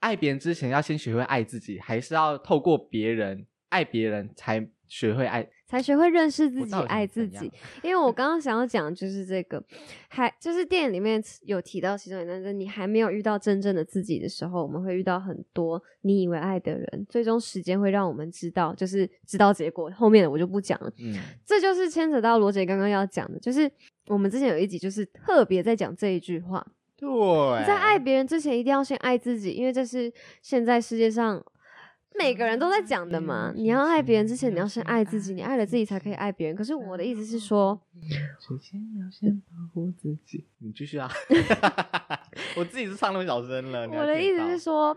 [0.00, 3.46] 爱别人之前要先学会爱自己，还是要透过别人
[3.76, 5.46] 爱别人才学会爱？
[5.66, 7.52] 才学会认识自己、爱自己。
[7.82, 9.62] 因为我 刚刚想要讲的就是这个，
[10.08, 19.90] 还就是电影里面有提到其中一段，就是你还没有遇到真正的自己的时候，我们会遇到很多你以为爱的人，最终时间会让我们知道，就是知道结果。
[19.90, 20.90] 后面的我就不讲了。
[21.00, 23.70] 嗯，这就是牵扯到罗姐刚刚要讲的，就是
[24.06, 26.64] 我们之前有一集就是特别在讲这一句话，
[26.96, 30.12] 对，你在爱别人之前，一定要先爱自己，因为这是
[30.42, 31.44] 现在世界上
[32.18, 33.52] 每个人都在讲的嘛。
[33.54, 36.56] 你要爱别人之前，你要先爱自己，你爱了自己才可以爱别人。
[36.56, 37.80] 可是我的意思是说，
[38.40, 40.46] 首先要先保护自己。
[40.58, 41.10] 你继续啊，
[42.56, 43.88] 我自己是唱那么小声了。
[43.88, 44.96] 我的意思是说，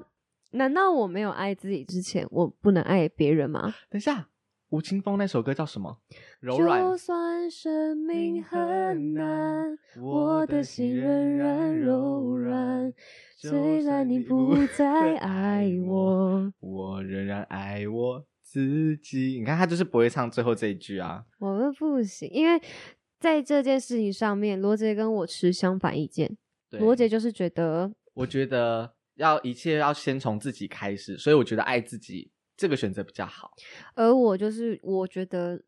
[0.51, 3.73] 难道我没有爱自己之前，我不能爱别人吗？
[3.89, 4.27] 等一下，
[4.69, 5.97] 吴青峰那首歌叫什么？
[6.39, 6.97] 柔软就。
[6.97, 12.93] 算生命很难，我的心仍然柔软。
[13.41, 19.37] 虽然你不再爱我，我仍然爱我自己。
[19.39, 21.23] 你看他就是不会唱最后这一句啊。
[21.39, 22.61] 我们不行，因为
[23.17, 26.35] 在这件事情上面，罗杰跟我持相反意见。
[26.69, 33.51] 对罗杰就是觉得，我觉得要一切要先从自己开始，所以我觉得爱自己这个选择比较好。
[33.95, 35.63] 而我就是我觉得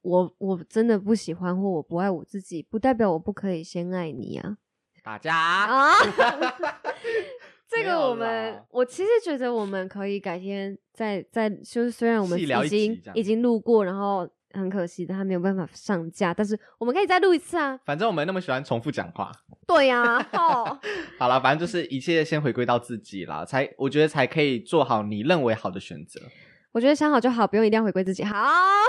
[0.00, 4.56] 我我真的不喜欢或我不爱我自己，不代表我不可以先爱你啊
[5.04, 5.92] 大家，啊！
[7.74, 17.78] 这个我们，我其实觉得我们可以改天再再，就是虽然我们已经已经录过，然后很可惜的它没有办法上架，但是我们可以再录一次啊！
[17.86, 19.32] 反正我们那么喜欢重复讲话。
[19.66, 20.78] 对呀、哦，
[21.18, 26.20] 好 了，反正就是一切先回归到自己啦，才我觉得才可以做好你认为好的选择。
[26.72, 28.24] 我觉得想好就好，不用一定要回归自己。
[28.24, 28.46] 好，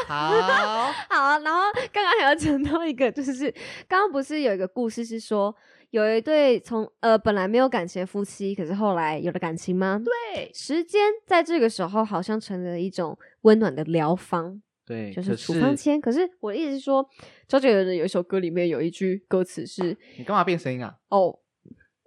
[0.07, 0.29] 好，
[1.09, 3.51] 好，然后刚刚还要讲到一个，就是
[3.87, 5.53] 刚刚不是有一个故事是说，
[5.93, 10.01] 有一对从呃本来没有感情的夫妻，可是后来有了感情吗？
[10.03, 16.01] 对时间在这个时候好像成了一种温暖的疗方，对，就是处方签。
[16.01, 17.07] 可是我的意思是说，
[17.47, 20.95] 周杰伦的有一首歌里面有一句歌词是你干嘛变声音啊？
[21.09, 21.37] 哦，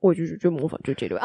[0.00, 1.22] 我就是就模仿周杰伦。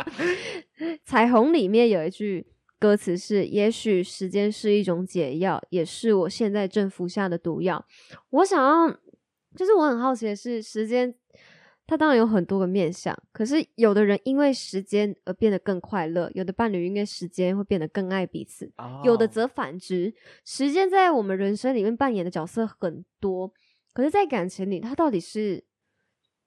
[1.02, 2.46] 彩虹里面有一句
[2.78, 7.86] 歌词是：也许时间是一种解药，也是我现在正服下的毒药。
[8.28, 9.00] 我想要，
[9.56, 11.14] 就是我很好奇的是，时间
[11.90, 18.72] 它当然有很多个面向，可是有的人因为时间而变得更快乐，有的伴侣因为时间会变得更爱彼此，
[19.02, 20.14] 有的哦则反之。
[20.44, 23.52] 时间在我们人生里面扮演的角色很多，
[23.92, 25.64] 可是，在感情里，它到底是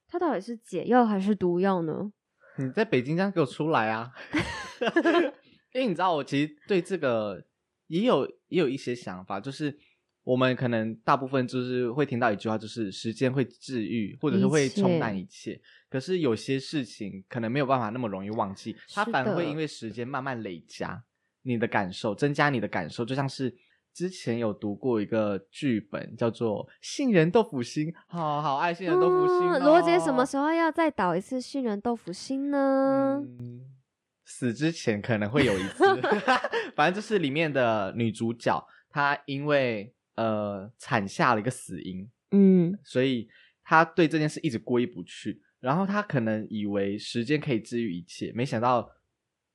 [0.08, 2.14] 它到底是解药还是毒药呢？
[2.58, 4.14] 你在北京这样给我出来啊！
[5.76, 7.44] 因为你知道，我其实对这个
[7.88, 9.78] 也有也有一些想法，就是
[10.24, 15.60] 我们可能大部分就是会听到一句话，就是时间会治愈，或者是一会冲淡一切。
[15.90, 21.04] 可是有些事情可能没有办法那么容易忘记，它反而会因为时间慢慢累加
[21.44, 23.56] 你的感受，增加你的感受，就像是。
[23.94, 29.60] 之前有读过一个剧本，叫做《杏仁豆腐心》，好好爱杏仁豆腐心、哦。
[29.60, 33.24] 嗯罗杰什么时候要再导一次杏仁豆腐心呢？
[33.40, 33.62] 嗯，
[34.26, 35.84] 死之前可能会有一次，
[36.76, 43.28] 反正就是里面的女主角，她因为呃产下了一个死婴，嗯所以
[43.64, 45.42] 她对这件事一直过意不去。
[45.60, 48.92] 然后她可能以为时间可以治愈一切，没想到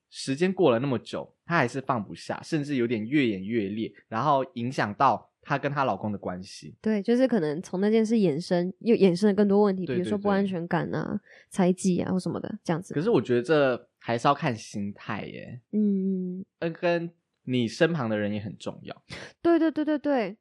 [0.09, 6.75] 时间过了那么久，她还是放不下，甚至有点越演越烈，然后影响到她跟她老公的关系。
[6.81, 12.95] 对，就是可能从那件事衍生，又衍生了更多问题，对对比如说不安全感啊、猜忌啊或什么的，这样子。
[12.95, 17.07] 可是我觉得这还是要看心态耶，嗯，呃，跟
[17.49, 18.95] 你身旁的人也很重要。
[19.41, 20.37] 对对对对对，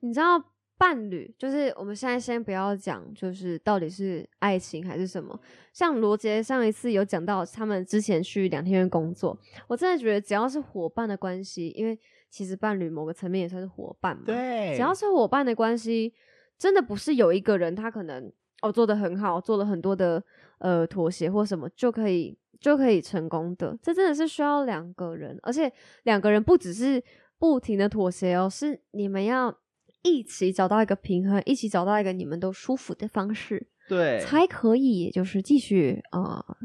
[0.00, 0.42] 你知道
[0.78, 5.38] 伴侣，就是我们现在先不要讲，就是到底是爱情还是什么。
[5.72, 11.98] 像罗杰上一次有讲到，他们之前去两天院工作，我真的觉得只要是伙伴的关系，因为
[12.30, 14.24] 其实伴侣某个层面也算是伙伴嘛。
[14.26, 16.12] 对只要是伙伴的关系，
[16.58, 20.22] 真的不是有一个人他可能哦做的很好，做了很多的
[20.58, 23.76] 呃妥协或什么就可以就可以成功的。
[23.82, 25.70] 这真的是需要两个人，而且
[26.04, 27.02] 两个人不只是
[27.38, 29.54] 不停的妥协哦，是你们要
[30.02, 36.44] 一起找到一个平衡，一起找到一个你们都舒服的方式，对，才可以也就是继续啊。
[36.48, 36.56] 呃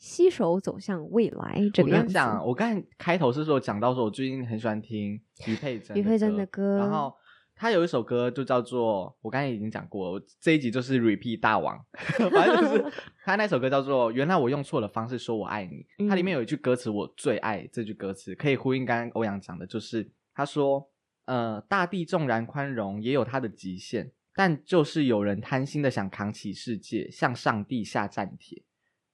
[0.00, 2.06] 携手走向未来，这我个样子。
[2.06, 7.12] 跟你讲，我刚才开头是说讲到说，我最近很喜欢听于佩珍于佩珍的歌然后
[7.58, 11.78] 他有一首歌就叫做，我刚才已经讲过了，我这一集就是 repeat 大王，
[12.32, 12.92] 反正就是
[13.24, 20.88] 他那首歌叫做《原来我用错了方式说我爱你》，它里面有一句歌词我最爱，这句歌词可以呼应刚刚欧阳讲的，就是他说，
[21.26, 28.62] 呃，大地纵然宽容，也有它的极限，但就是有人贪心的想扛起世界，向上帝下战帖，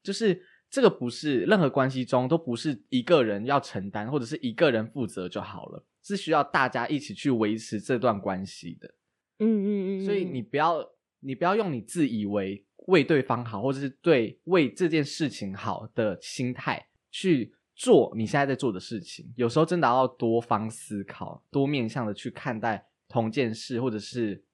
[0.02, 0.42] 就是。
[0.70, 8.94] 这个不是任何关系中都不是一个人要承担或者是一个人负责就好了，是需要大家一起去维持这段关系的。
[9.40, 9.66] 嗯嗯
[9.98, 10.86] 嗯，所以你不要
[11.18, 19.32] 你不要用你自以为为对方好，或者是对为这件事情好的心态去做你现在在做的事情。
[19.36, 24.44] 有时候真的要多方思考，多面向的去看待同件事或者是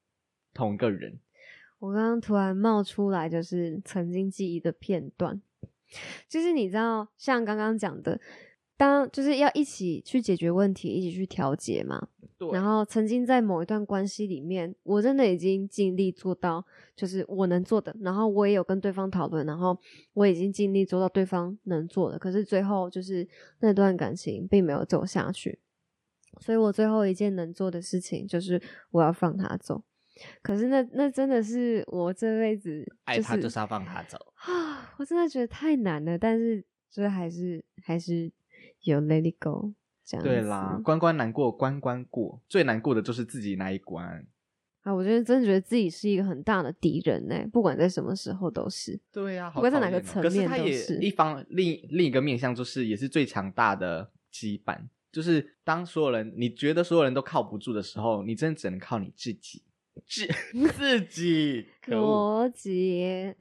[0.54, 1.18] 同一个人。
[1.80, 5.42] 我刚刚突然冒出来，就是曾经记忆的片段。
[6.28, 8.20] 就是你知道，像刚刚讲的，
[8.80, 12.08] 当就是要一起去解决问题，一起去调节嘛。
[12.38, 16.64] 对然后曾经在某一段关系里面，我真的已经尽力做到，
[16.96, 19.78] 就是我能做的，然后我也有跟对方讨论，然后
[20.14, 25.58] 我已经尽力做到对方能做的，可是最后就是那段感情并没有走下去，
[26.40, 28.58] 所以我最后一件能做的事情就是
[28.92, 29.82] 我要放他走。
[30.40, 34.16] 可是那那真的是我这辈子爱他就是要放他走。
[34.36, 38.32] 啊，我真的觉得太难了，但是就是还是还是
[38.82, 39.72] 有 let it go
[40.04, 44.26] 这样对啦，子关关难过关关过，最难过的就是自己那一关。
[44.82, 48.98] 啊，我觉得真的觉得自己是一个很大的敌人呢、不管在什么时候都是。
[49.12, 54.78] 对呀、好不管在哪个层可是他也面都是一方另另一个面向，就是也是最强大的羁绊。
[55.12, 59.62] 就是当所有人你觉得所有人都靠不住的时候，你真的只能靠你自己，
[60.06, 60.26] 自
[60.72, 61.66] 自己。
[61.86, 63.36] 罗杰，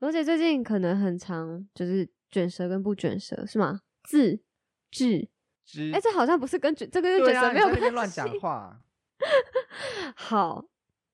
[0.00, 3.80] 罗杰最近可能很常就是卷舌跟不卷舌是吗？
[4.02, 4.38] 自
[4.94, 5.28] 治，
[5.66, 7.90] 之哎、这好像不是跟卷这个跟对啊，卷舌没有关系。
[7.90, 8.80] 乱讲话。
[10.14, 10.64] 好，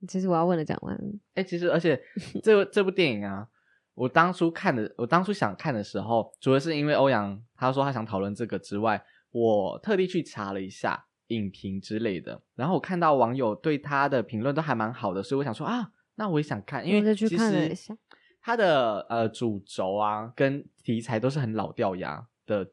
[0.07, 1.03] 其实我要问的讲完了。
[1.35, 2.01] 哎、其实而且
[2.45, 3.49] 这个这部电影啊，
[3.95, 17.97] 我当初看的，我当初想看的时候，除了是因为欧阳他说他想讨论这个之外，我特地去查了一下影评之类的，然后我看到网友对他的评论都还蛮好的，所以我想说啊，那我也想看，因为其实看了一下
[18.43, 22.67] 它的呃主轴啊跟题材都是很老掉牙的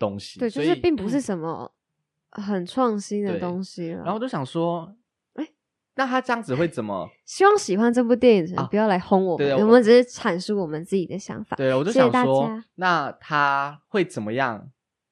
[0.00, 1.70] 东西，对，就是并不是什么
[2.32, 3.98] 很创新的对东西了。
[3.98, 4.92] 然后我就想说，
[5.34, 5.46] 哎
[5.94, 7.08] 那他这样子会怎么？
[7.26, 11.56] 希望喜欢这部电影的不要来轰我我我们只是阐述我们自己的想法。
[11.56, 14.70] 对，我就想说，那他会怎么样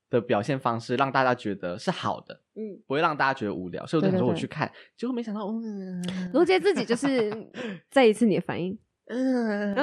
[0.09, 7.30] 的表现方式让大家觉得是好的，嗯，不会让大家觉得无聊，所以我说我去看，结果没想到， 嗯，罗杰自己就是
[7.91, 8.78] 再一次你的反应，
[9.11, 9.74] 嗯，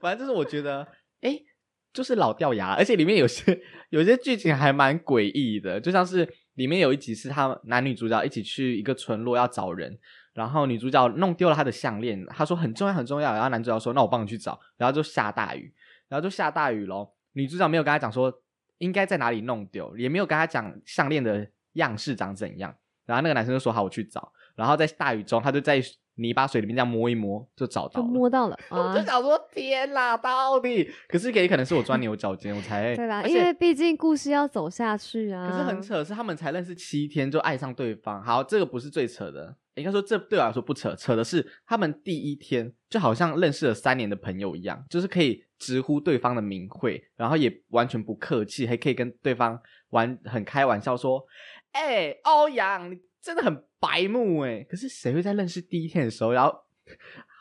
[0.00, 0.88] 反正就是我觉得，哎，
[1.92, 3.60] 就是老掉牙，而且里面有些
[3.90, 9.98] 有些剧情还蛮诡异的，就像是里面有一集是他男女主角一起去一个村落要找人，
[10.34, 15.72] 然后女主角弄丢了她的项链，她说很重要很重要，然后男主角说那我帮你去找，然后就下大雨，
[16.08, 18.32] 然后就下大雨咯，女主角没有跟他讲说
[18.78, 22.74] 应该在哪里弄丢，也没有跟他讲项链的样式长怎样，
[23.06, 25.82] 然后那个男生就说好我去找，然后在大雨中他就在
[26.20, 28.12] 泥巴水里面这样摸一摸就找到就了。
[28.12, 29.04] 摸到了 我啊就。
[29.04, 30.90] 想说，天啦，到底？
[31.08, 35.48] 可是也可能是我钻牛角尖，我才 对啦，而且因为毕竟故事要走下去啊。
[35.50, 38.22] 可是很扯的是，他们才认识七天就爱上对方。
[38.22, 49.60] 好，这个不是最扯的，应该说这对我来说不扯，扯的是他们第一天就好像认识了三年的朋友一样，就是可以直呼对方的名讳，然后也完全不客气，还可以跟对方
[49.90, 51.24] 玩很开玩笑说
[51.72, 56.54] ：“哎、欧阳，你真的很白目哎。”可是谁会在认识第一天的时候，然后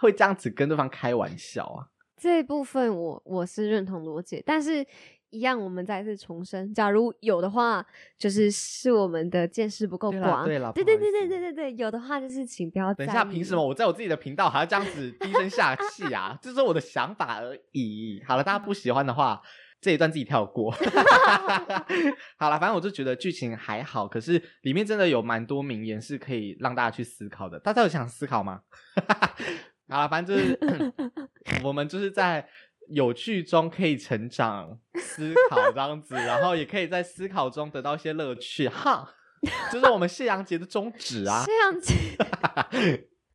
[0.01, 1.88] 会这样子跟对方开玩笑啊？
[2.17, 4.86] 这部分我我是认同罗姐，但是
[5.30, 7.86] 一样，我们再次重申，假如有的话，
[8.17, 10.43] 就是是我们的见识不够广。
[10.43, 16.38] 对了对对对对对对，有的话就是请不要等一下，凭什么我在我自己的频道还要这样子低声下气啊？
[16.43, 18.21] 这是我的想法而已。
[18.27, 19.41] 好了，大家不喜欢的话，
[19.82, 20.71] 这一段自己跳过。
[22.38, 27.59] 好了，反正我就觉得剧情还好，可是里面真的有蛮多名言是可以让大家去思考的。
[27.59, 28.61] 大家有想思考吗？
[29.89, 30.59] 好了，反正就是
[31.63, 32.47] 我们就是在
[32.89, 38.67] 有趣中可以成长、思考这样子，然后也可以在思考中得到一些乐趣。
[38.67, 39.15] 哈，
[39.71, 41.43] 这是我们谢阳节的宗旨啊。
[41.45, 41.93] 这样子。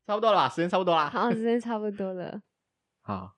[0.07, 1.09] 差不多了吧，时间差不多啦。
[1.09, 2.41] 好，时间差不多了，
[3.01, 3.37] 好，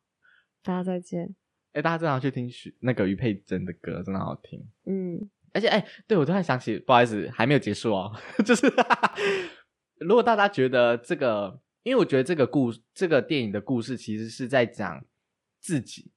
[0.64, 1.36] 大家再见。
[1.76, 4.66] 哎、大家真的要去听许那个于佩珍的歌，真的好听。
[4.86, 8.10] 嗯，而且，哎、对我突然想起，不好意思，还没有结束哦。
[8.46, 8.72] 就是
[9.98, 15.04] 如果大家觉得这个，因为我觉得这个故这个电影的故事其实是在讲
[15.60, 16.10] 自己，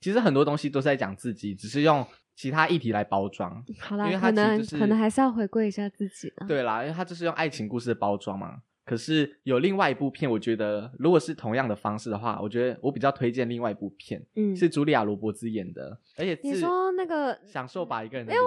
[0.00, 3.64] 其实很多东西都是在讲自己，只是用其他议题来包装。
[3.78, 6.46] 好啦因为，它可能、可能还是要回归一下自己了。
[6.46, 8.60] 对啦，因为他就是用爱情故事的包装嘛。
[8.84, 18.46] 可是有另外一部片，我觉得如果是同样的方式的话，我觉得我比较推荐另外一部片，嗯，是茱莉亚·罗伯兹演的，而且你是说那个享受把一个人的旅行，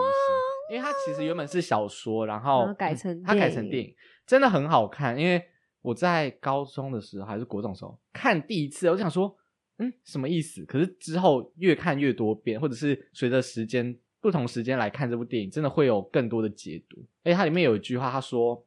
[0.71, 3.91] 因为它其实原本是小说，然后然后改成嗯它改成电影，
[4.27, 5.19] 真的很好看。
[5.19, 5.43] 因为
[5.81, 9.35] 我在高中的时候还是国中的时候看第一次，我就想说，
[9.79, 10.63] 嗯，什么意思？
[10.65, 17.03] 可是之后越看越多遍，或者是随着时间不同时间来看这部电影，真的会有更多的解读。
[17.23, 18.63] 而且它里面有一句话，他说。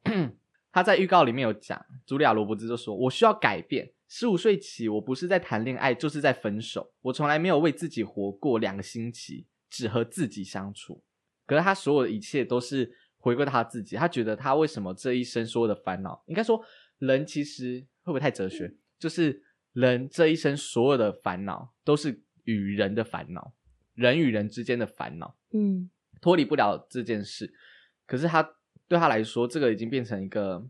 [0.71, 3.91] 他在预告里面有讲，茱莉亚·罗伯兹就说：“我需要改变。
[4.07, 6.93] 十五岁起，我不是在谈恋爱，就是在分手。
[7.01, 11.03] 我从来没有为自己活过两个星期，只和自己相处。
[11.45, 13.95] 可是他所有的一切都是回归到他自己。
[13.95, 16.61] 他觉得他为什么这一生所有的烦恼，应该说
[16.99, 18.73] 人其实会不会太哲学？
[18.99, 19.41] 就是
[19.73, 23.53] 人这一生所有的烦恼都是与人的烦恼，
[23.93, 25.37] 人与人之间的烦恼。
[25.53, 25.89] 嗯
[26.21, 27.53] 脱离不了这件事。
[28.05, 28.47] 可是他
[28.91, 30.61] 对他来说，这个已经变成一个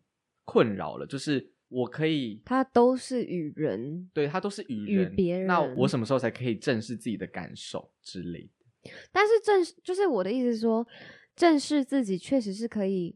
[0.46, 2.40] 困扰了，就是我可以。
[2.46, 8.42] 他都是与人，对他都是与与人，别那我什么时候才可以正视自己的感受之类
[8.84, 8.92] 的？
[9.12, 10.88] 但是正视就是我的意思是说，
[11.36, 13.16] 正视自己确实是可以，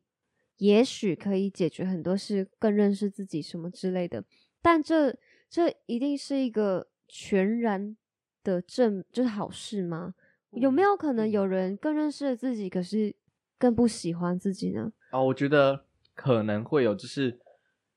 [0.58, 4.26] 也许可以解决很多事，更认识自己什么之类的。
[4.64, 5.16] 但这
[5.48, 7.96] 这一定是一个全然
[8.44, 10.16] 的正，就是好事吗？
[10.54, 13.16] 有没有可能有人更认识了自己，可是
[13.58, 14.92] 更不喜欢自己呢？
[15.12, 17.40] 哦，我觉得可能会有，就是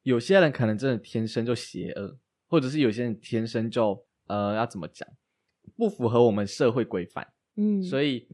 [0.02, 5.08] 有些人可能真的天生就邪恶，或者是有些人天生就呃要怎么讲，
[5.76, 7.26] 不符合我们社会规范。
[7.56, 8.28] 嗯，所以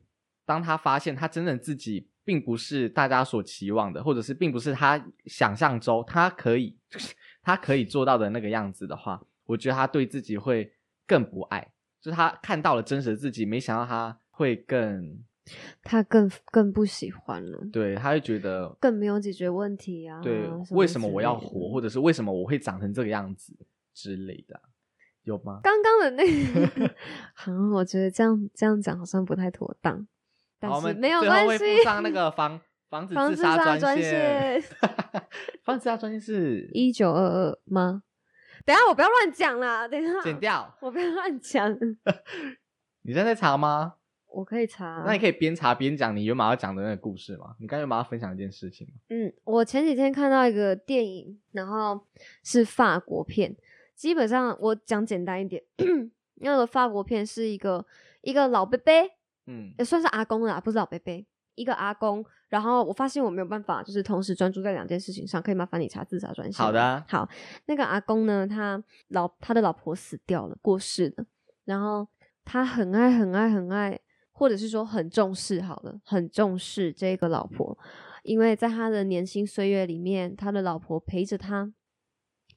[0.45, 6.77] 当他发现他真正自己并不是大家所期望的，或者是并不是他想象中他可以
[7.43, 10.73] 他可以做到的那个样子的话，我觉得他对自己会
[11.07, 11.73] 更不爱。
[12.01, 15.19] 就是他看到了真实的自己，没想到他会更
[15.83, 20.21] 他更更不喜欢了，对，他会觉得更没有解决问题啊。
[20.23, 23.55] 对，什为什么我要活，或者是为什么我会长成这个样子
[23.93, 24.63] 之类的啊，
[25.25, 25.61] 有吗？
[25.63, 26.95] 刚刚的那个，
[27.35, 30.07] 好，我觉得这样这样讲好像不太妥当，
[30.59, 31.83] 但是们没有关系。
[31.83, 34.63] 上那个防 防止防自杀专线线，
[35.65, 38.03] 防止自杀专线是一九二二吗？
[38.65, 40.75] 等一下我不要乱讲啦，等一下剪掉。
[40.81, 41.71] 我不要乱讲，
[43.03, 43.97] 你现在在查吗？
[44.35, 45.03] 我可以查。
[45.07, 47.55] 那你可以边查边讲你原本要讲的那个故事吗？
[47.59, 48.95] 你刚才原本要分享一件事情吗？
[49.09, 52.01] 嗯，我前几天看到一个电影，然后
[52.43, 53.57] 是法国片。
[53.95, 55.63] 基本上我讲简单一点，
[56.43, 57.87] 那个法国片是一个
[58.23, 58.93] 一个老伯伯，
[59.47, 61.25] 嗯也算是阿公了啦，不是老伯伯，
[61.55, 62.25] 一个阿公。
[62.49, 66.65] 然后我发现我没有办法，就是同时专注在两件事情上，可以麻烦你查自杀专线。
[66.65, 67.29] 好的啊好，
[67.67, 71.27] 那个阿公呢，他老他的老婆死掉了，过世了，
[71.65, 72.07] 然后
[72.45, 73.99] 他很爱很爱很爱，
[74.35, 77.79] 或者是说很重视好了，很重视这个老婆，
[78.23, 81.73] 因为在他的年轻岁月里面，他的老婆陪着他。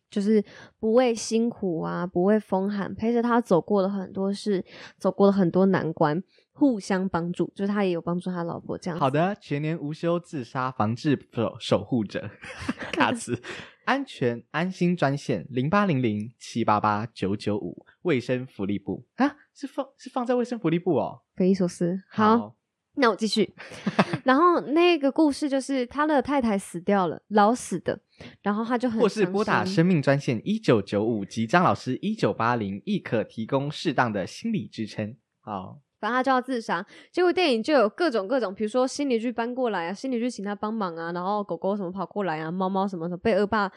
[0.10, 0.42] 就是
[0.80, 4.64] 不畏辛苦啊，不畏风寒，陪着他走过了很多事，
[4.98, 6.24] 走过了很多难关，
[6.54, 7.52] 互相帮助。
[7.54, 8.98] 就是他也有帮助他老婆这样。
[8.98, 12.30] 好的，全年无休自杀防治守守护者，
[12.94, 13.38] 卡兹
[13.84, 21.24] 安全安心专线零八零零七八八九九五卫生福利部啊，是放是放在卫生福利部哦。
[21.38, 22.02] 匪夷所思。
[22.10, 22.56] 好，
[22.96, 23.54] 那我继续。
[24.26, 27.98] 然后那个故事就是他的太太死掉了，老死的，
[28.42, 35.16] 然后他就很或是拨打生命专线一九九五及张老师一九八零，亦可提供适当的心理支撑。
[35.40, 36.86] 好，反正他就要自杀。
[37.12, 43.72] 结果电影就有各种各种，比如说心理剧搬过来啊，心理剧请他帮忙啊，然后狗狗什么跑过来啊，猫猫什么的被恶霸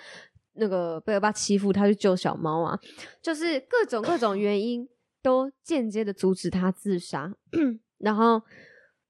[0.55, 2.77] 那个被恶霸欺负，他去救小猫啊，
[3.23, 4.89] 就是各种各种原因
[5.23, 7.35] 都间接的阻止他自杀。
[7.99, 8.43] 然后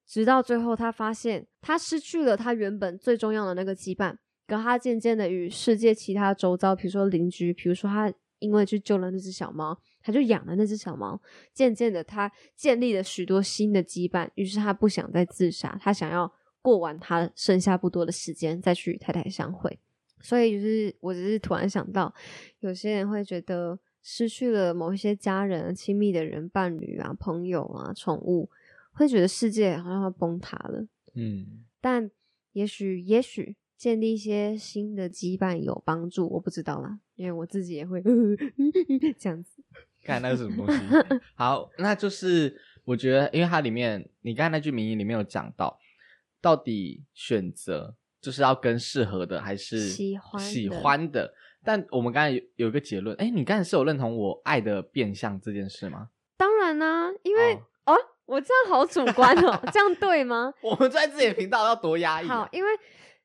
[0.07, 11.21] 直到最后，他发现他失去了他原本最重要的那个羁绊，跟他渐渐的与世界其他周遭，比如说邻居，比如说他因为去救了那只小猫，他就养了那只小猫。
[11.53, 19.79] 渐渐的，他建立了许多新的羁绊，于是他不想再自杀，他想要过完他剩下不多的时间，再去与太太相会。
[20.23, 22.13] 所以，就是我只是突然想到，
[22.59, 28.51] 有些人会觉得失去了某一些家人、亲密的人、伴侣啊、朋友啊、宠物，
[28.93, 30.87] 会觉得世界好像要崩塌了。
[31.15, 32.11] 嗯，但
[32.53, 38.03] 也许，也许建立一些新的羁绊有帮助，我不知道啦，因为我自己也会
[39.19, 39.63] 这样子。
[40.03, 40.81] 看那是什么东西？
[41.37, 45.79] 好，那就是我觉得，因为它里面你刚才那句名言里面有讲到，
[46.41, 51.35] 到底选择就是要跟适合的还是喜欢喜欢的？
[51.65, 56.09] 但我们刚才有有一个结论，哎，你刚才是有认同我爱的变相这件事吗？
[56.37, 57.55] 当然啦、因为
[57.85, 57.97] 哦哦
[58.27, 60.55] 我这样好主观哦，这样对吗？
[60.63, 62.71] 我们在自己的频道要多压抑、好啊，，因为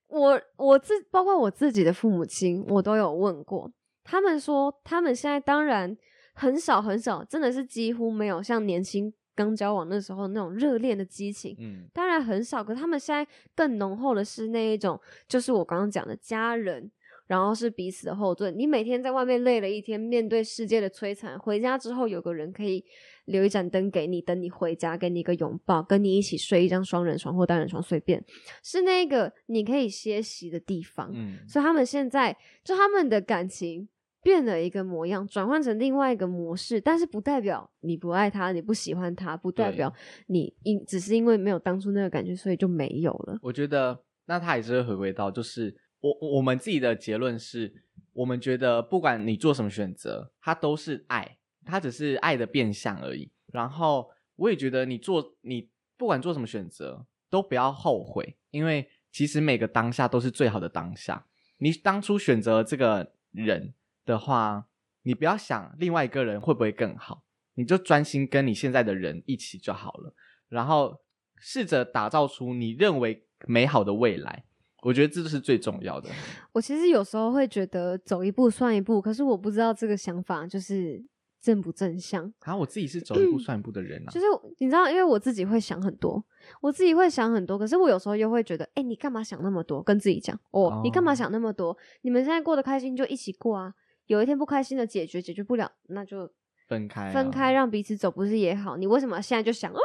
[0.08, 3.72] 我我自包括我自己的父母亲，我都有问过，
[4.04, 5.96] 他们说他们现在当然
[6.34, 13.26] 很少很少，真的是几乎没有像年轻刚交往那时候那种热恋的激情，嗯当然很少，可他们现在
[13.56, 16.92] 更浓厚的是那一种，就是我刚刚讲的家人，
[17.28, 18.58] 然后是彼此的后盾。
[18.58, 22.84] 你每天在外面累了一天，面对世界的摧残，回家之后有个人可以
[23.26, 28.24] 留一盏灯给你，等你回家，给你一个拥抱，跟你一起睡一张双人床或单人床，随便，
[28.64, 31.12] 是那个你可以歇息的地方。
[31.14, 33.88] 嗯，所以他们现在就他们的感情
[34.22, 39.94] 变了一个模样，转换成另外一个模式，但是不代表你不爱他，你不喜欢他，不代表
[40.28, 43.38] 你因只是因为没有当初那个感觉，所以就没有了。
[43.42, 47.74] 我觉得那他也是会回归到，就是我我们自己的结论是，
[48.14, 53.32] 我们觉得不管你做什么选择，它都是爱，它只是爱的变相而已。
[53.47, 61.26] 然后我也觉得你做你不管做什么选择，都不要后悔，因为其实每个当下都是最好的当下。
[61.58, 63.74] 你当初选择这个人
[64.06, 64.68] 的话，
[65.01, 67.24] 你不要想另外一个人会不会更好，
[67.56, 70.14] 你就专心跟你现在的人一起就好了。
[70.49, 71.01] 然后
[71.39, 74.45] 试着打造出你认为美好的未来。
[74.86, 76.08] 我觉得这是最重要的。
[76.52, 81.04] 我其实有时候会觉得走一步算一步，可是我不知道这个想法就是
[81.42, 82.32] 正不正向。
[82.42, 84.12] 啊，我自己是走一步算一步的人啊。
[84.12, 84.28] 就是
[84.60, 86.24] 你知道，因为我自己会想很多，
[86.62, 89.82] 我自己会想很多，可是我有时候又会觉得，哎、你干嘛想那么多？
[89.82, 91.76] 跟自己讲，哦，你干嘛哦想那么多？
[92.04, 93.74] 你们现在过得开心就一起过啊。
[94.06, 96.30] 有一天不开心的解决，解决不了，那就
[96.68, 98.78] 分开、啊，分开，让彼此走，不是也好？
[98.78, 99.80] 你为什么现在就想，哦，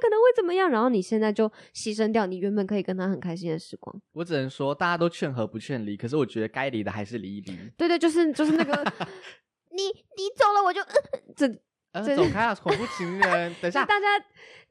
[0.00, 0.70] 可能会怎么样？
[0.70, 3.94] 然后你现在就牺牲掉你原本可以跟他很开心的时光。
[4.12, 7.56] 我只能说大家都劝和不劝离，可是我觉得该离的还是离一离。
[7.76, 8.74] 对对，就是就是那个，
[9.72, 10.94] 你你走了，我就、呃、
[11.36, 11.46] 这
[11.92, 13.54] 呃，走 开啊，恐怖情人。
[13.60, 14.06] 等一下，大家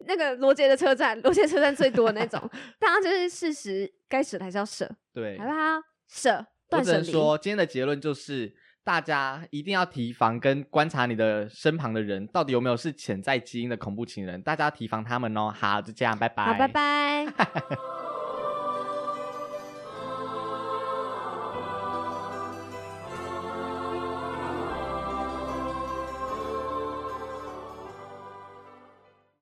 [0.06, 2.40] 那个罗杰的车站，罗杰车站最多的那种，
[2.80, 5.82] 大家就是事实该舍的还是要舍，对好，不好？
[6.08, 7.06] 舍，我断舍离。
[7.06, 8.56] 只能说今天的结论就是，
[8.88, 15.54] 大家一定要提防跟观察你的身旁的人，到底有没有是潜在基因的恐怖情人，大家要提防他们哦。
[15.54, 16.46] 好，就这样，拜拜。
[16.46, 17.26] 好，拜拜。